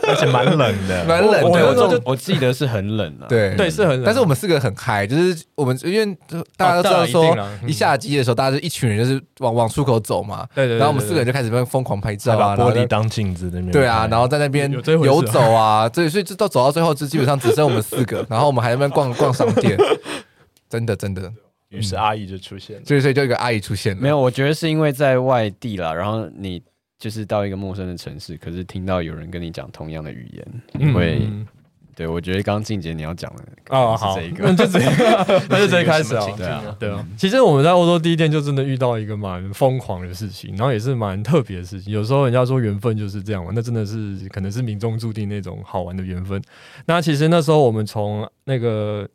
[0.11, 1.67] 而且蛮冷的，蛮冷的。
[1.87, 3.27] 我我，记得是很冷啊。
[3.29, 4.03] 对对，是很冷。
[4.05, 6.17] 但是我们四个很嗨，就是我们因为
[6.57, 7.37] 大家都知道说，
[7.67, 10.47] 一下机的时候，大家就一群人就是往往出口走嘛。
[10.55, 10.79] 对对。
[10.79, 13.71] 然后我们四个人就开始在疯狂拍照啊，把玻璃当镜子那边。
[13.71, 18.25] 对啊，然后在那边游走啊，所以所以就到走到最后，就基本上只剩我们四个。
[18.31, 19.79] 然后我们还在那边逛逛商店，
[20.69, 21.31] 真的真的。
[21.71, 24.01] 于是阿姨就出现了，所以所以就一个阿姨出现了。
[24.01, 26.63] 没有，我觉得是因为在外地啦，然后你
[26.99, 30.47] 就是到一个陌生的城市，可是听到有人跟你讲同样的语言，
[30.81, 31.47] 因为、嗯、
[31.95, 37.07] 对我觉得刚刚静姐你要讲的哦，好，就这个，那就这一 开始啊，对啊，对啊。
[37.17, 41.93] 其实我们在欧洲第一天就真的遇到一个蛮疯狂的事情，然后也是蛮特别的事情。
[41.93, 46.43] 有时候人家说缘分就是这样嘛，那真的是可能是命中注定那种好玩的缘分。
[46.87, 49.09] 那其实那时候我们从那个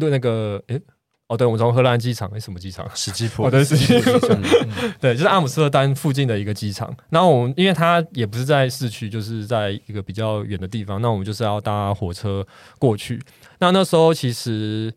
[0.00, 0.80] 对那个诶。
[1.28, 2.88] 哦，对，我们从荷兰机场，哎，什么机场？
[2.94, 3.44] 史基普。
[3.46, 4.18] 哦，对，史基普。
[5.00, 6.96] 对，就是阿姆斯特丹附近的一个机场。
[7.10, 12.46] 然后我们，因为它也不是在市区，就是在一个比较远的地方，那我们就是要搭火车
[12.78, 13.20] 过去。
[13.58, 14.94] 那那时候其实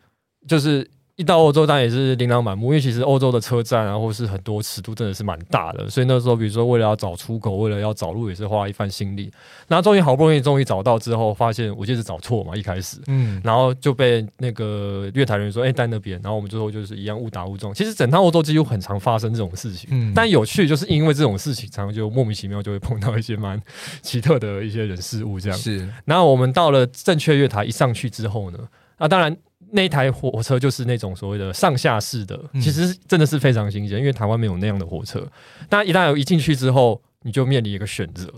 [0.47, 0.89] 就是。
[1.19, 9.29] 一到欧洲，当然也是琳琅满目，因为其实欧洲的车站啊，或是很多尺度真的是蛮大的，所以那时候，比如说为了要找出口，为了要找路，也是花一番心力。
[9.67, 17.73] 那终于好不容易，终于找到之后，发现我就是找错嘛，一开始，嗯，然后就被那个月台人员说，哎、欸，在那边，然后我们最后就是一样误打误撞。
[17.73, 23.61] 其实整趟欧洲几乎很常发生这种事情，嗯，但有趣就是因为这种事情，常常就莫名其妙就会碰到一些蛮
[24.01, 25.57] 奇特的一些人事物这样。
[25.59, 28.59] 是，然后我们到了正确月台一上去之后呢，
[28.95, 29.35] 啊，当然。
[29.71, 35.25] 那一台火车就是那种所谓的上下式的，其实真的是非常新鲜，因为台湾没有那样的火车。
[35.67, 38.33] 但一旦有一进去之后，你就面临一个选择，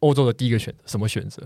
[0.00, 1.42] 欧洲的第一个选择，什么选择？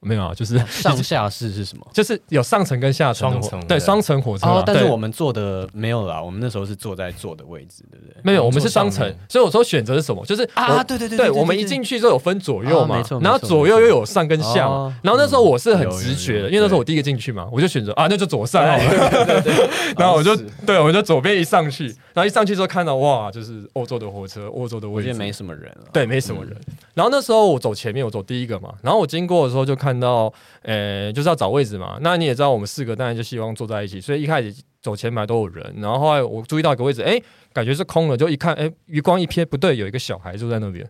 [0.00, 1.86] 没有啊，就是 上下式是什么？
[1.92, 4.62] 就是有上层跟下层，对，双层火车。
[4.66, 8.14] 但是我们坐的没有啦，我们那时候是坐在坐的位置，对不对？
[8.22, 9.12] 没有，我们是双层。
[9.28, 10.24] 所以我说选择是什么？
[10.26, 14.66] 就是啊，对对对，对，我们一进去之后有分左右嘛，然后左右又有上跟下。
[15.02, 19.42] 然后那时候我是很直觉的，因为那时候我第一个进去嘛，我就选择啊，那就左上好了。
[19.98, 26.56] 然后我就对，我就左边一上去，然后一上去之后看到哇，就是欧洲的火车，欧洲的位置没什么人，对，没什么人。
[26.94, 30.32] 然后那时候我走前面，我走第一个嘛，然后我经过的时候就看到。
[30.62, 31.96] 呃，就是要找位置嘛。
[32.00, 35.74] 那你也知道，我们四个当然就希望坐在一起，所以一开始走前排都有人。
[35.76, 37.22] 然后后来我注意到一个位置，哎，
[37.52, 40.84] 感觉是空了，就一看，哎，余光一瞥，不对，有一个小孩坐在那边。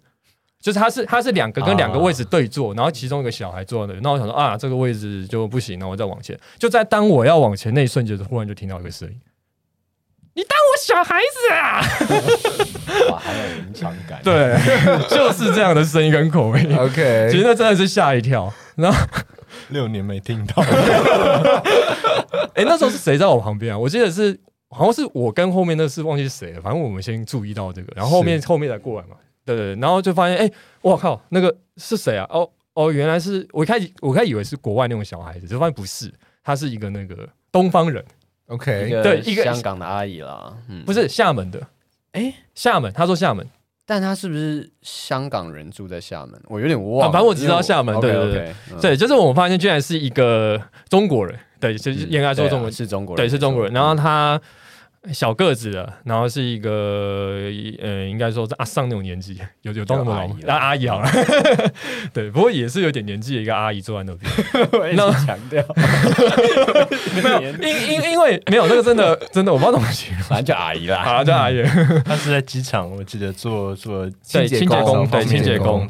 [0.59, 4.01] 就是他是他是两个跟两个位置对坐，然后其中一个小孩坐在那里。
[4.03, 6.39] 那我想说啊，这个位置就不行，那我再往前。
[6.59, 9.21] 就在当我要往前那一瞬间，忽然就听到一个声音
[10.37, 11.81] ：“你当我小孩子啊？”
[13.11, 14.21] 哇，还有临场感。
[14.23, 14.57] 对，
[15.11, 16.77] 就是这样的声音跟口音。
[16.77, 18.53] OK，其实那真的是吓一跳。
[18.77, 18.99] 然后。
[19.71, 20.63] 六年没听到，
[22.55, 23.79] 哎，那时候是谁在我旁边啊？
[23.79, 26.61] 我记得是好像是我跟后面那是忘记是谁了。
[26.61, 29.17] 反正我们先注意到这个，然后后面是后面才过来嘛。
[29.45, 30.49] 对对，然后就发现，哎，
[30.83, 32.25] 我靠，那个是谁啊？
[32.31, 36.13] 哦哦，原来是我一开始我一开始以为是国外那种小孩子，就发现不是，
[36.45, 38.05] 他是一个那个东方人。
[38.49, 40.53] OK，对，一个香港的阿姨啦，
[40.85, 41.61] 不是厦门的，
[42.13, 43.47] 哎，厦门，他说厦门。
[43.85, 46.41] 但他是不是香港人住在厦门？
[46.47, 47.13] 我有点忘了。
[47.13, 53.73] 反正我知道厦门，对对对，对，就是我们发现居然是一个中国人，对，就是应该说中国是中国人，对，是中国人。
[53.73, 54.41] 然后他。
[55.13, 57.43] 小个子的，然后是一个
[57.81, 60.37] 呃，应该说是阿上那种年纪，有有到那么老吗？
[60.43, 61.09] 那阿姨好了，
[62.13, 64.95] 对，不过也是有点年纪的一个阿姨坐在那边。
[64.97, 65.63] 那强调
[67.23, 71.63] 没有，因因因为没有那个真的真的我不知道怎么形容，反正叫阿姨啦，好叫阿姨。
[72.05, 75.87] 他是在机场，我记得做做清洁工，对清洁工，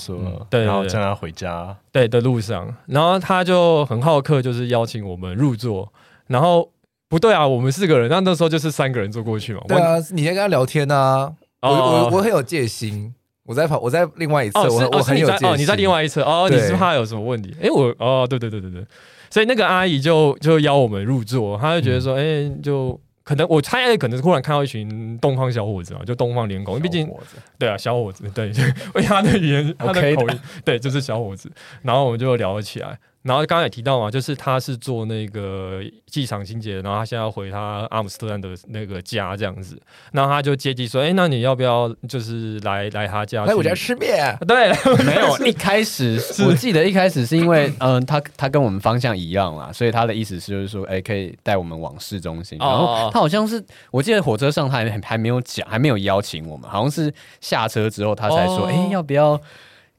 [0.51, 5.93] 对，然后叫他回家，对的路上，然后他就很好客，就是邀请我们入座，
[6.27, 6.71] 然后。
[7.09, 9.61] 不对啊，我们四个人，那那时候就是三个人坐过去嘛。
[9.69, 11.33] 对啊，你先跟他聊天啊。
[11.63, 13.13] 我我我很有戒心，
[13.45, 15.49] 我在跑，我在另外一侧，我我很有戒心。
[15.49, 17.55] 哦，你在另外一侧哦，你是怕有什么问题？
[17.61, 18.85] 哎，我哦，对对对对对，
[19.31, 27.11] 所以那个阿姨就就邀我们入座，她就觉得说，哎，就可能我猜可能是忽然看到一群东方小伙子嘛，就东方脸孔，毕竟
[27.59, 31.51] 对啊，小伙子，对， 因为他的语言，他的口音，对，就是小伙子，
[31.83, 32.97] 然后我们就聊了起来。
[33.27, 39.77] 然后刚刚也提到嘛，就是他是做那个机场清洁，然后他现在要回他阿姆斯特丹的那个家这样子，
[40.13, 43.45] 然后他就接机说：“哎，那你要不要就是来来他家？
[43.45, 44.73] 来我家吃面？”对，
[45.05, 52.57] 没有， 一开始我记得一开始是因为嗯，他他跟我们方向一样啦，所以他的意思是就是说，哎，可以带我们往市中心。
[52.59, 53.61] 然后他好像是
[53.91, 59.41] 我记得火车上他还还没有讲，还没有邀请我们，好像是下车之后他才说：“哎，要不要？”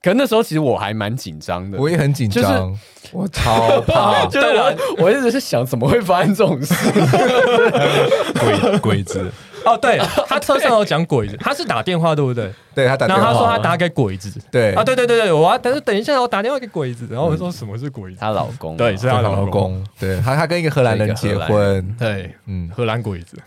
[0.01, 2.73] 可那时候其实我还蛮紧张的，我也很紧张，
[3.11, 4.25] 我超怕。
[4.31, 4.75] 就是我，
[5.05, 6.73] 我一直是想，怎么会发生这种事？
[8.39, 9.31] 鬼鬼子。
[9.67, 9.97] 哦， 对，
[10.27, 12.51] 他车上有讲鬼子， 他是打电话对不对？
[12.73, 14.73] 对他打电话，然后他说他打给鬼子，对。
[14.73, 18.17] 啊，对对对对，我要，但是等一下我打电话给鬼子，然后我说什么是鬼子？
[18.19, 23.37] 她老公，对，是她老公，对他他跟一个荷兰人结婚，对，嗯，荷兰鬼子，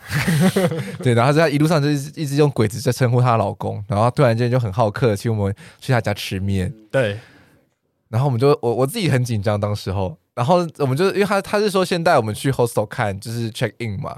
[1.01, 7.17] 对，然后在一路上就一直用鬼子在称呼她老公，然后突然间就很好客，请我们去他家吃面，对，
[8.09, 14.17] 然后我们就我我自己很紧张，当时候，然后我们就因为他他是说先带我们去 hostel 看，就是 check in 嘛。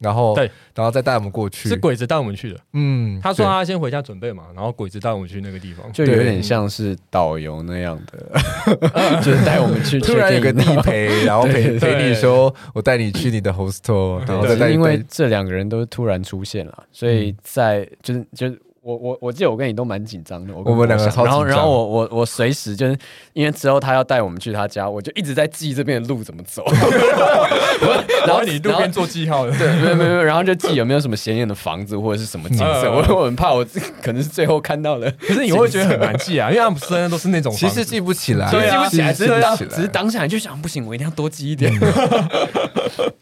[0.00, 1.68] 然后对，然后再带我们过去。
[1.68, 2.60] 是鬼子带我们去的。
[2.72, 9.98] 嗯，他说他先回家准备嘛，然后鬼子带我们去那个地方，就有点像是导游那样的， 就是带我们去。
[10.04, 14.18] 突然有个地陪，然后陪陪你说，我带你去你的 hostel。
[14.26, 18.58] 然后是因为这两个人都突然出现了，所以在就是就是。
[18.88, 21.24] 我我我记得我跟你都蛮紧张的，我，我们两个超紧张。
[21.26, 22.96] 然后然后我我我随时就是
[23.34, 26.64] 因为之后他要带我们去他家，我就一直在记这边的路怎么走。
[28.26, 32.90] 然后你路边做记号的，对，没有没有，然后就记有没有什么显眼的房子或者是什么景色。
[32.90, 33.62] 我我很怕我
[34.00, 41.70] 可能是最后看到了，可是你会觉得很难记啊，因为他们身上都是那种，其实记不起来，记不起来，只是当只是当下就想不行，我一定要多记一点。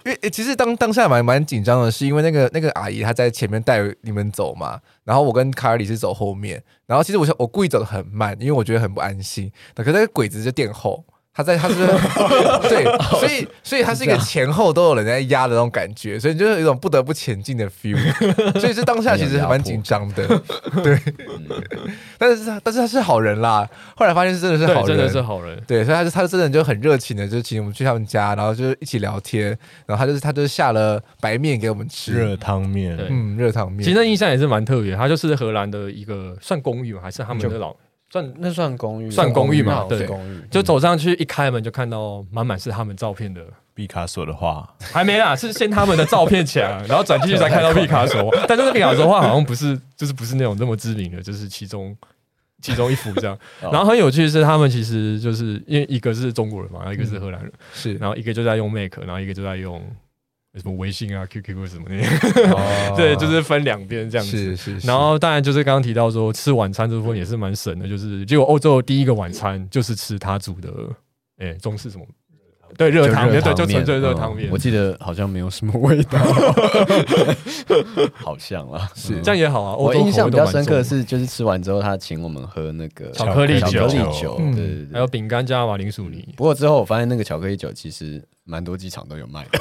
[0.06, 4.78] 因为其实当当下蛮蛮紧张的，是因为那个那个阿姨她在前面带你们走嘛。
[5.06, 9.50] 然后我跟卡尔里是走后面，然后其实我我故意走的很慢，因为我觉得很不安心。
[9.74, 11.02] 可是那个鬼子就垫后。
[11.36, 11.74] 他在，他是
[12.66, 12.84] 对，
[13.20, 17.96] 所以所以他是一个前后都有人在压的那种感觉，所以就是有一种不得不前进的 feel。
[18.58, 20.26] 所以是当下其实蛮紧张的，
[20.82, 20.98] 对。
[22.16, 25.62] 但是他但是他是好人啦，后来发现是真的是好人，真的是好人。
[25.66, 29.48] 对，所以他就他就真的就很热情的，就请我们去他们家，然后就一起聊天，
[29.84, 33.82] 然后他就是他就是下了白面给我们吃，热汤面，嗯，热汤面。
[33.82, 37.76] 其实那印象也是蛮特别，他就是荷兰的一个算公寓还是他们的老。
[38.16, 39.84] 算那算公寓，算公寓嘛？
[39.88, 40.40] 对，公寓。
[40.50, 43.42] 就走上去一开门就看到满满是他们照片的
[43.74, 48.34] 毕卡索的画，还没啦，是先他们的照片墙， 然后转进去才看到毕卡索。
[48.48, 51.94] 但是毕卡索画好像不是，就是不是那种那么知名的，就是其中
[52.62, 53.38] 其中一幅这样。
[53.60, 59.82] 然后很有趣的是，他们其实就是因为一个是中国人嘛，然后一个是荷兰人，是，然后一个就在用 Make，然后一个就在用。
[60.60, 61.96] 什么微信啊、QQ 什么的，
[62.52, 64.36] 哦、 对，就是分两边这样子。
[64.36, 64.86] 是是是。
[64.86, 70.70] 然后当然就是刚刚提到说吃晚餐这部分也是蛮省的，就是结果欧洲第一个晚餐就是吃他煮的，
[71.38, 72.04] 哎，中式什么？
[72.76, 74.48] 对，热汤面，对，就纯粹热汤面。
[74.50, 76.18] 我记得好像没有什么味道，
[78.12, 79.76] 好像啊，是这样也好啊。
[79.76, 86.28] 我印象比较深刻的是，就是吃完之后他请我们喝那个巧克力酒，巧克力酒，对对对，还有饼干加马铃薯泥。
[86.36, 89.58] 不过之后我发现那个巧克力酒其实蛮多机场都有卖的，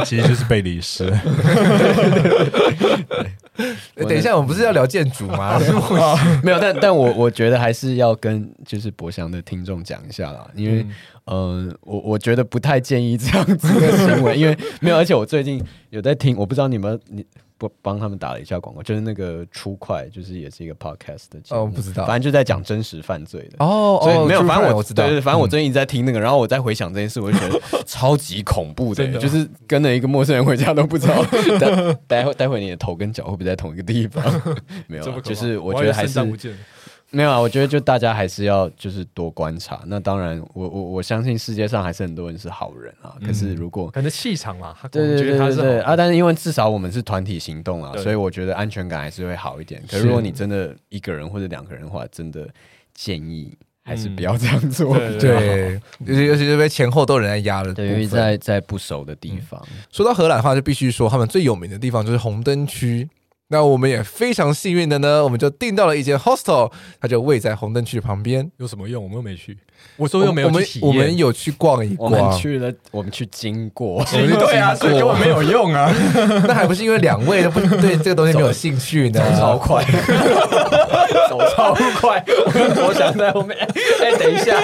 [0.04, 1.06] 其实就是贝里斯。
[3.96, 5.58] 等一下，我们不是要聊建筑吗？
[6.42, 10.86] 没有，但但我我觉得还是要跟就是博翔的听众讲一下啦，因为。
[11.30, 17.22] 嗯，我我觉得不太建议这样子的行为，因为没有，而且我最近有在听，我不知道你们你
[17.58, 23.56] 不帮他们打了一下广告，就是那个初快，就是也是一个 podcast 的节目，哦，不知道，反正就在讲真实犯罪的。
[23.58, 31.22] 哦，所以没有，反正我我知道，对对，反正我最近一直在听那个，然后我在回想这件事，我就觉得超级恐怖的， 就是跟了一个陌生人回家都不知道，
[31.58, 34.24] 待待会待会你的头跟脚会不会在同一个地方？
[34.86, 36.18] 没有，就是我觉得还是。
[37.10, 39.80] 没有啊，我觉得就大家还是要就是多观察。
[39.86, 43.16] 那当然我，我我我相信世界上还是很多人是好人啊。
[43.20, 49.82] 嗯、可是如果可能气场嘛，对对对对对啊，但是因为至少我们是团体行动啊，所以我觉得安全感还是会好一点。
[49.88, 52.46] 可是如果你真的一个人或者两个人的话，真的
[52.92, 54.94] 建议还是不要这样做。
[54.98, 59.58] 嗯、对，尤其尤其是被前后都有人在压了，对，因为在在不熟的地方。
[59.70, 63.08] 嗯、说到荷兰的话，就必须说他们最有名的地方就是红灯区。
[63.50, 66.70] 那我们也非常幸运的呢，我们就订到了一间 hostel，
[67.00, 68.50] 它就位在红灯区旁边。
[68.58, 69.02] 有什么用？
[69.02, 69.56] 我们又没去。
[69.96, 72.12] 我说又没有去我，我们有去逛一逛。
[72.12, 74.04] 我们去了，我们去经过。
[74.04, 75.90] 经过对啊，所以根本没有用啊。
[76.46, 79.20] 那还不是因为两位都不对这个东西没有兴趣呢？
[79.32, 79.82] 走超快，
[81.30, 82.22] 走超快。
[82.26, 83.56] 我想在后面。
[84.02, 84.60] 哎、欸，等一下。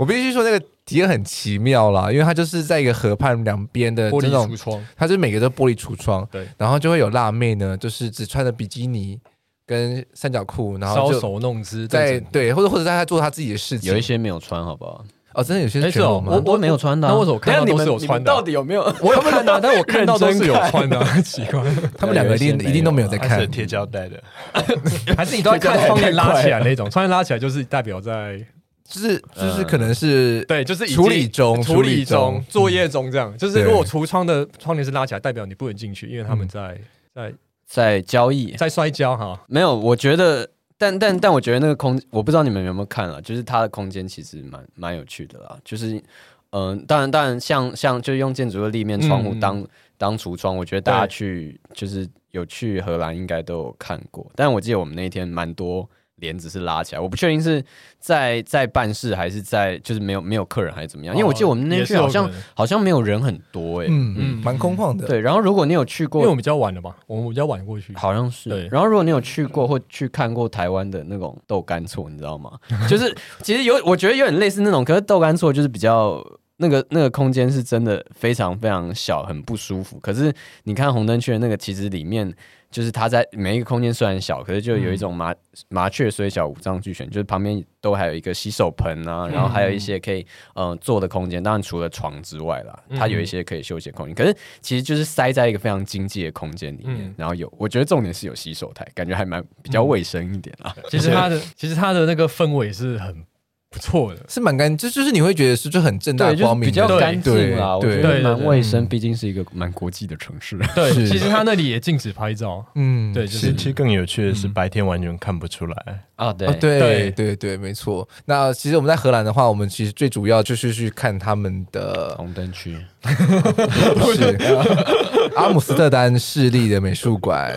[0.00, 9.20] 我必须说那个体验很奇妙啦，因为它就是在一个河畔两边的玻璃橱窗，它是每个都玻璃橱窗，对，然后就会有辣妹呢，就是只穿着比基尼
[9.66, 15.04] 跟三角裤，然后搔首弄姿，在对，或者或者在他做他自己的事情，有一些没有穿，好不好？
[15.34, 18.24] 哦，真的有些是哦，我我没有穿的，那为什么我看到都是有穿的？
[18.24, 18.80] 到底有没有？
[19.02, 21.60] 我有看到，但我看到都是有穿的， 奇怪，
[21.98, 24.18] 他们两个一定一定都没有在看贴胶带的，
[25.14, 26.88] 还是你都要看窗帘拉起来那种？
[26.90, 28.42] 窗帘拉起来就是代表在。
[28.90, 33.32] 就是就是可能是对，就是处理中处理中作业中这样。
[33.38, 36.76] 就是如果橱窗的窗帘是拉起来，代表你不能进去，因为他们在
[37.14, 37.32] 在
[37.64, 39.40] 在交易，在摔跤哈。
[39.46, 45.56] 没有，我觉得，但但但我觉得那个空，我不知道你们有没有看了，就是它的空间其实蛮蛮有趣的啦。
[45.64, 46.02] 就是
[46.50, 49.64] 嗯，当然当然，像像就用建筑的立面窗户当
[49.96, 54.28] 当橱窗，我觉得大家去就是有去荷兰应该都有看过。
[54.34, 55.88] 但我记得我们那一天蛮多。
[56.20, 57.62] 帘子是拉起来，我不确定是
[57.98, 65.06] 在在办事还是在就是没有没有客人还是怎么样，因为我记得我们那天好像好像没有人很多哎，嗯嗯，蛮空旷的。
[65.06, 68.48] 对，然后如果你有去过，因为我们比较晚了吧，我们比较晚过去，好像是。
[68.48, 72.52] 对，然后如果你有去过或去看过台湾的那种豆干厝，你知道吗？
[72.88, 76.24] 就是其实有，我觉得有点类似那种，可是豆干厝就是比较
[76.58, 79.98] 那个那个空间是真的非常非常小，很不舒服。
[80.00, 80.32] 可是
[80.64, 82.34] 你看红灯区的那个，其实里面。
[82.70, 85.34] 就是它在每一个空间虽然小，可是就有一种麻
[85.68, 91.42] 麻雀虽小五脏俱全，就是旁边都还有一个洗手盆啊，然后还有一些可以嗯坐的空间。
[91.42, 94.14] 当然除了床之外啦，它有一些可以休息的空间。
[94.14, 100.74] 可是其实就是塞在一个非常经济的空间里面，然后有我觉得重点是有洗手台，感觉还蛮比较卫生一点啊。
[100.88, 103.24] 其实它的 其实它的那个氛围是很。
[103.72, 110.58] 不错的，是蛮干，就就是你会觉得是就很正大光明，比较干净啦，我觉得蛮卫生，毕竟是一个蛮国际的城市。
[110.74, 112.66] 对，其实他那里也禁止拍照。
[112.74, 116.32] 嗯，对，其实其实更有趣的是白天完全看不出来啊。
[116.32, 118.06] 对，对，对，对，对，没错。
[118.24, 124.36] 那其实我们在荷兰的话，我们其实最主要就是去看他们的红灯区，不 是
[125.36, 127.56] 阿姆斯特丹市立的美术馆。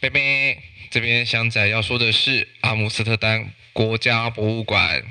[0.00, 0.56] 贝贝，
[0.90, 3.44] 这边香仔要说的是阿姆斯特丹
[3.74, 5.02] 国家博物馆。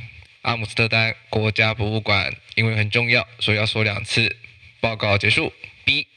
[0.42, 4.36] 阿姆斯特丹国家博物馆，因为很重要，所以要说两次。
[4.82, 5.54] 报告结束。
[5.86, 6.08] B，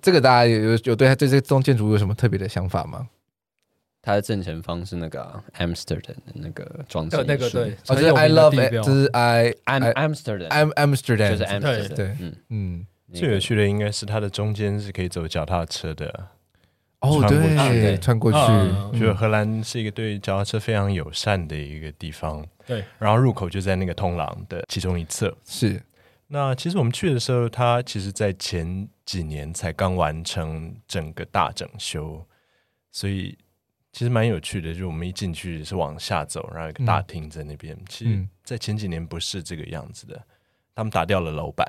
[0.00, 3.10] 这个大家有有对他对这栋建筑有什么特别的想法吗？
[4.00, 11.94] 它的正前方是那个 Amsterdam 的那个装置，那个对，就是 I love it，就是 I I'm Amsterdam，I'm Amsterdam，就是 Amsterdam。
[11.94, 16.28] 对，嗯嗯，最有趣的应该是它的中间是可以走脚踏车的。
[17.00, 18.38] 哦，对，穿过去，
[18.98, 22.46] 觉得荷兰是一个对脚踏车非常友善的一个地方。
[22.68, 25.34] 对，然后入口就在那个通廊的其中一侧。
[25.46, 25.82] 是，
[26.26, 32.22] 那其实我们去的时候，它其实在前几年才刚完成整个大整修，
[32.92, 33.36] 所以
[33.90, 34.74] 其实蛮有趣的。
[34.74, 37.74] 就我们一进去是往下走，然后有个大厅在那边。
[37.74, 40.22] 嗯、其实，在前几年不是这个样子的，
[40.74, 41.66] 他们打掉了楼板。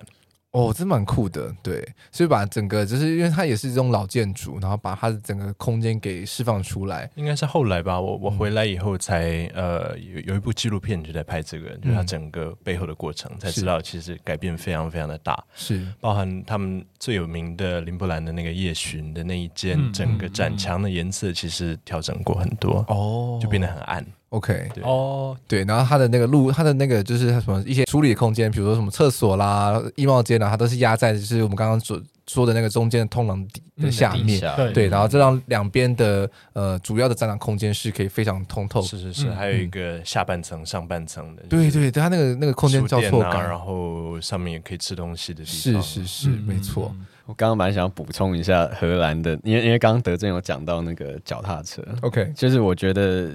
[0.52, 8.02] 哦，真蛮酷的，对，所以把整个就是因为它也是这种老建筑，然后把它的整个空间给释放出来，应该是后来吧。
[8.02, 15.86] 我我回来以后才、嗯、呃有有一部纪录片就在拍这个，嗯、就是它整个背后的过程，才知道其实改变非常非常的大，是。
[16.00, 24.04] 包含他们最有名的林布兰的那个夜巡的那一间，嗯、整个展墙的颜色其实调整过很多，哦，就变得很暗。
[24.30, 24.84] OK，对。
[24.84, 38.84] 哦，对，然后它的那个路，它的那个就是什么一些处理的空间，比如说什么厕所啦、衣帽间啦，它都是压在就是我们刚刚所说的那个中间的通廊底的下面，对对，然后这让两边的呃主要的展览空间是可以非常通透。
[38.84, 45.82] 是是是，还有一个下半层、上半层的，对对，它那个那个空间交错感，然后上面也可以吃东西的地方。
[45.82, 46.96] 是是是，没错。
[47.26, 53.32] 我刚刚蛮想补充一下荷兰的，因为因为刚刚德正有讲到那个脚踏车，OK，就是我觉得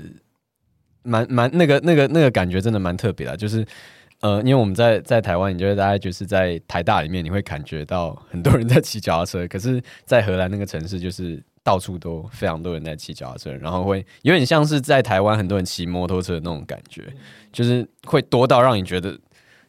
[1.05, 3.65] 蛮蛮那个那个那个感觉真的蛮特别的，就是
[4.21, 17.05] 呃，因为我们在在台湾，你觉得大概就是在台大里面，你会感觉到很多人在骑脚踏车，可是，在荷兰那个城市，就是到处都非常多人在骑脚踏车，然后会有点像是在台湾很多人骑摩托车的那种感觉，
[17.53, 19.17] 就是会多到让你觉得。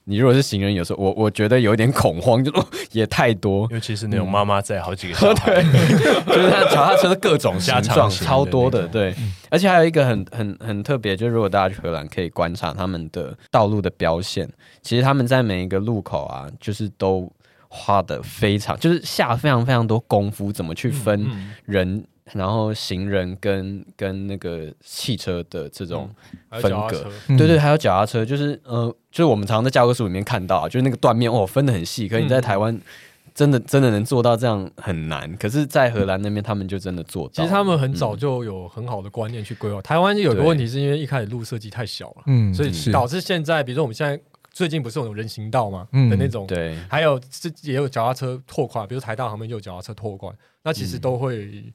[0.08, 2.52] 你如果是行人，有时候我我觉得有点恐慌，就
[2.94, 5.64] 也太多，尤其是那种妈妈在好几个小孩， 对，
[6.26, 9.14] 就是他脚踏车的各种形状超多的，对，
[9.50, 14.48] 而且还有一个很很很特别，就是如果大家去荷兰可以观察他们的道路的标线，
[14.82, 17.32] 其实他们在每一个路口啊，就是都
[17.68, 21.28] 画的非常，就是下非常非常多功夫，怎么去分
[21.66, 22.06] 人。
[22.34, 26.10] 然后行人跟跟那个汽车的这种
[26.50, 27.06] 分隔，
[27.38, 32.08] 对对，还有脚踏车，就是呃，就是我们常常在教科书里面看到，啊就是那个断面哦，分的很细。
[32.08, 32.80] 可是你在台湾
[33.36, 37.32] 真的真的能做到这样很难，可是，在荷兰那边他们就真的做到。
[37.34, 39.80] 其实他们很早就有很好的观念去规划。
[39.84, 44.20] 台湾有个问题是因为一开始路设计太小了，嗯，所以导致现在，比如说我们现在
[44.52, 51.72] 最近不是有人行道嘛，的那种，对，还有这也有脚踏车拓宽，比如台大旁边就有脚踏车拓宽，那其实都会。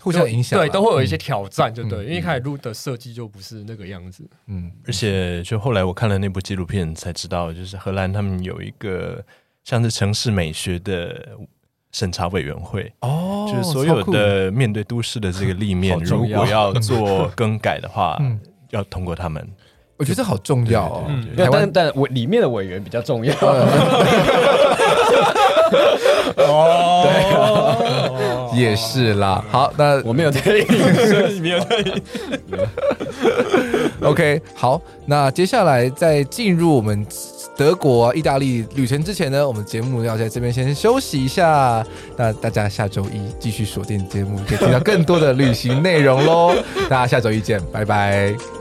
[0.00, 4.24] 互相影响，对，都会有一些挑战，就对，嗯、因为一开始录的设计就不是那个样子。
[4.46, 9.22] 嗯，而且就后来我看了那部纪录片才知道，就是荷兰他们有一个
[9.64, 11.28] 像是城市美学的
[11.92, 18.40] 审查委员会哦，就是所有的面对都市的这个 立面，如果要做更改的话， 嗯、
[18.70, 19.46] 要通过他们。
[19.96, 23.34] 我觉得这好重要哦，嗯、但湾但委里面的委员比较重要。
[26.36, 27.12] 哦，对，
[28.60, 29.44] 也是啦。
[29.50, 30.64] 好，那我没有在意，
[31.40, 32.02] 没有在意。
[34.02, 37.06] OK，好，那接下来在进入我们
[37.56, 41.84] 德国、意大利旅程之前呢，我们节目要在这边先休息一下。
[42.16, 46.54] 那大家下周一继续锁定节目，可以听到更多的旅行内容喽。
[46.88, 48.59] 大家下周一见，拜拜。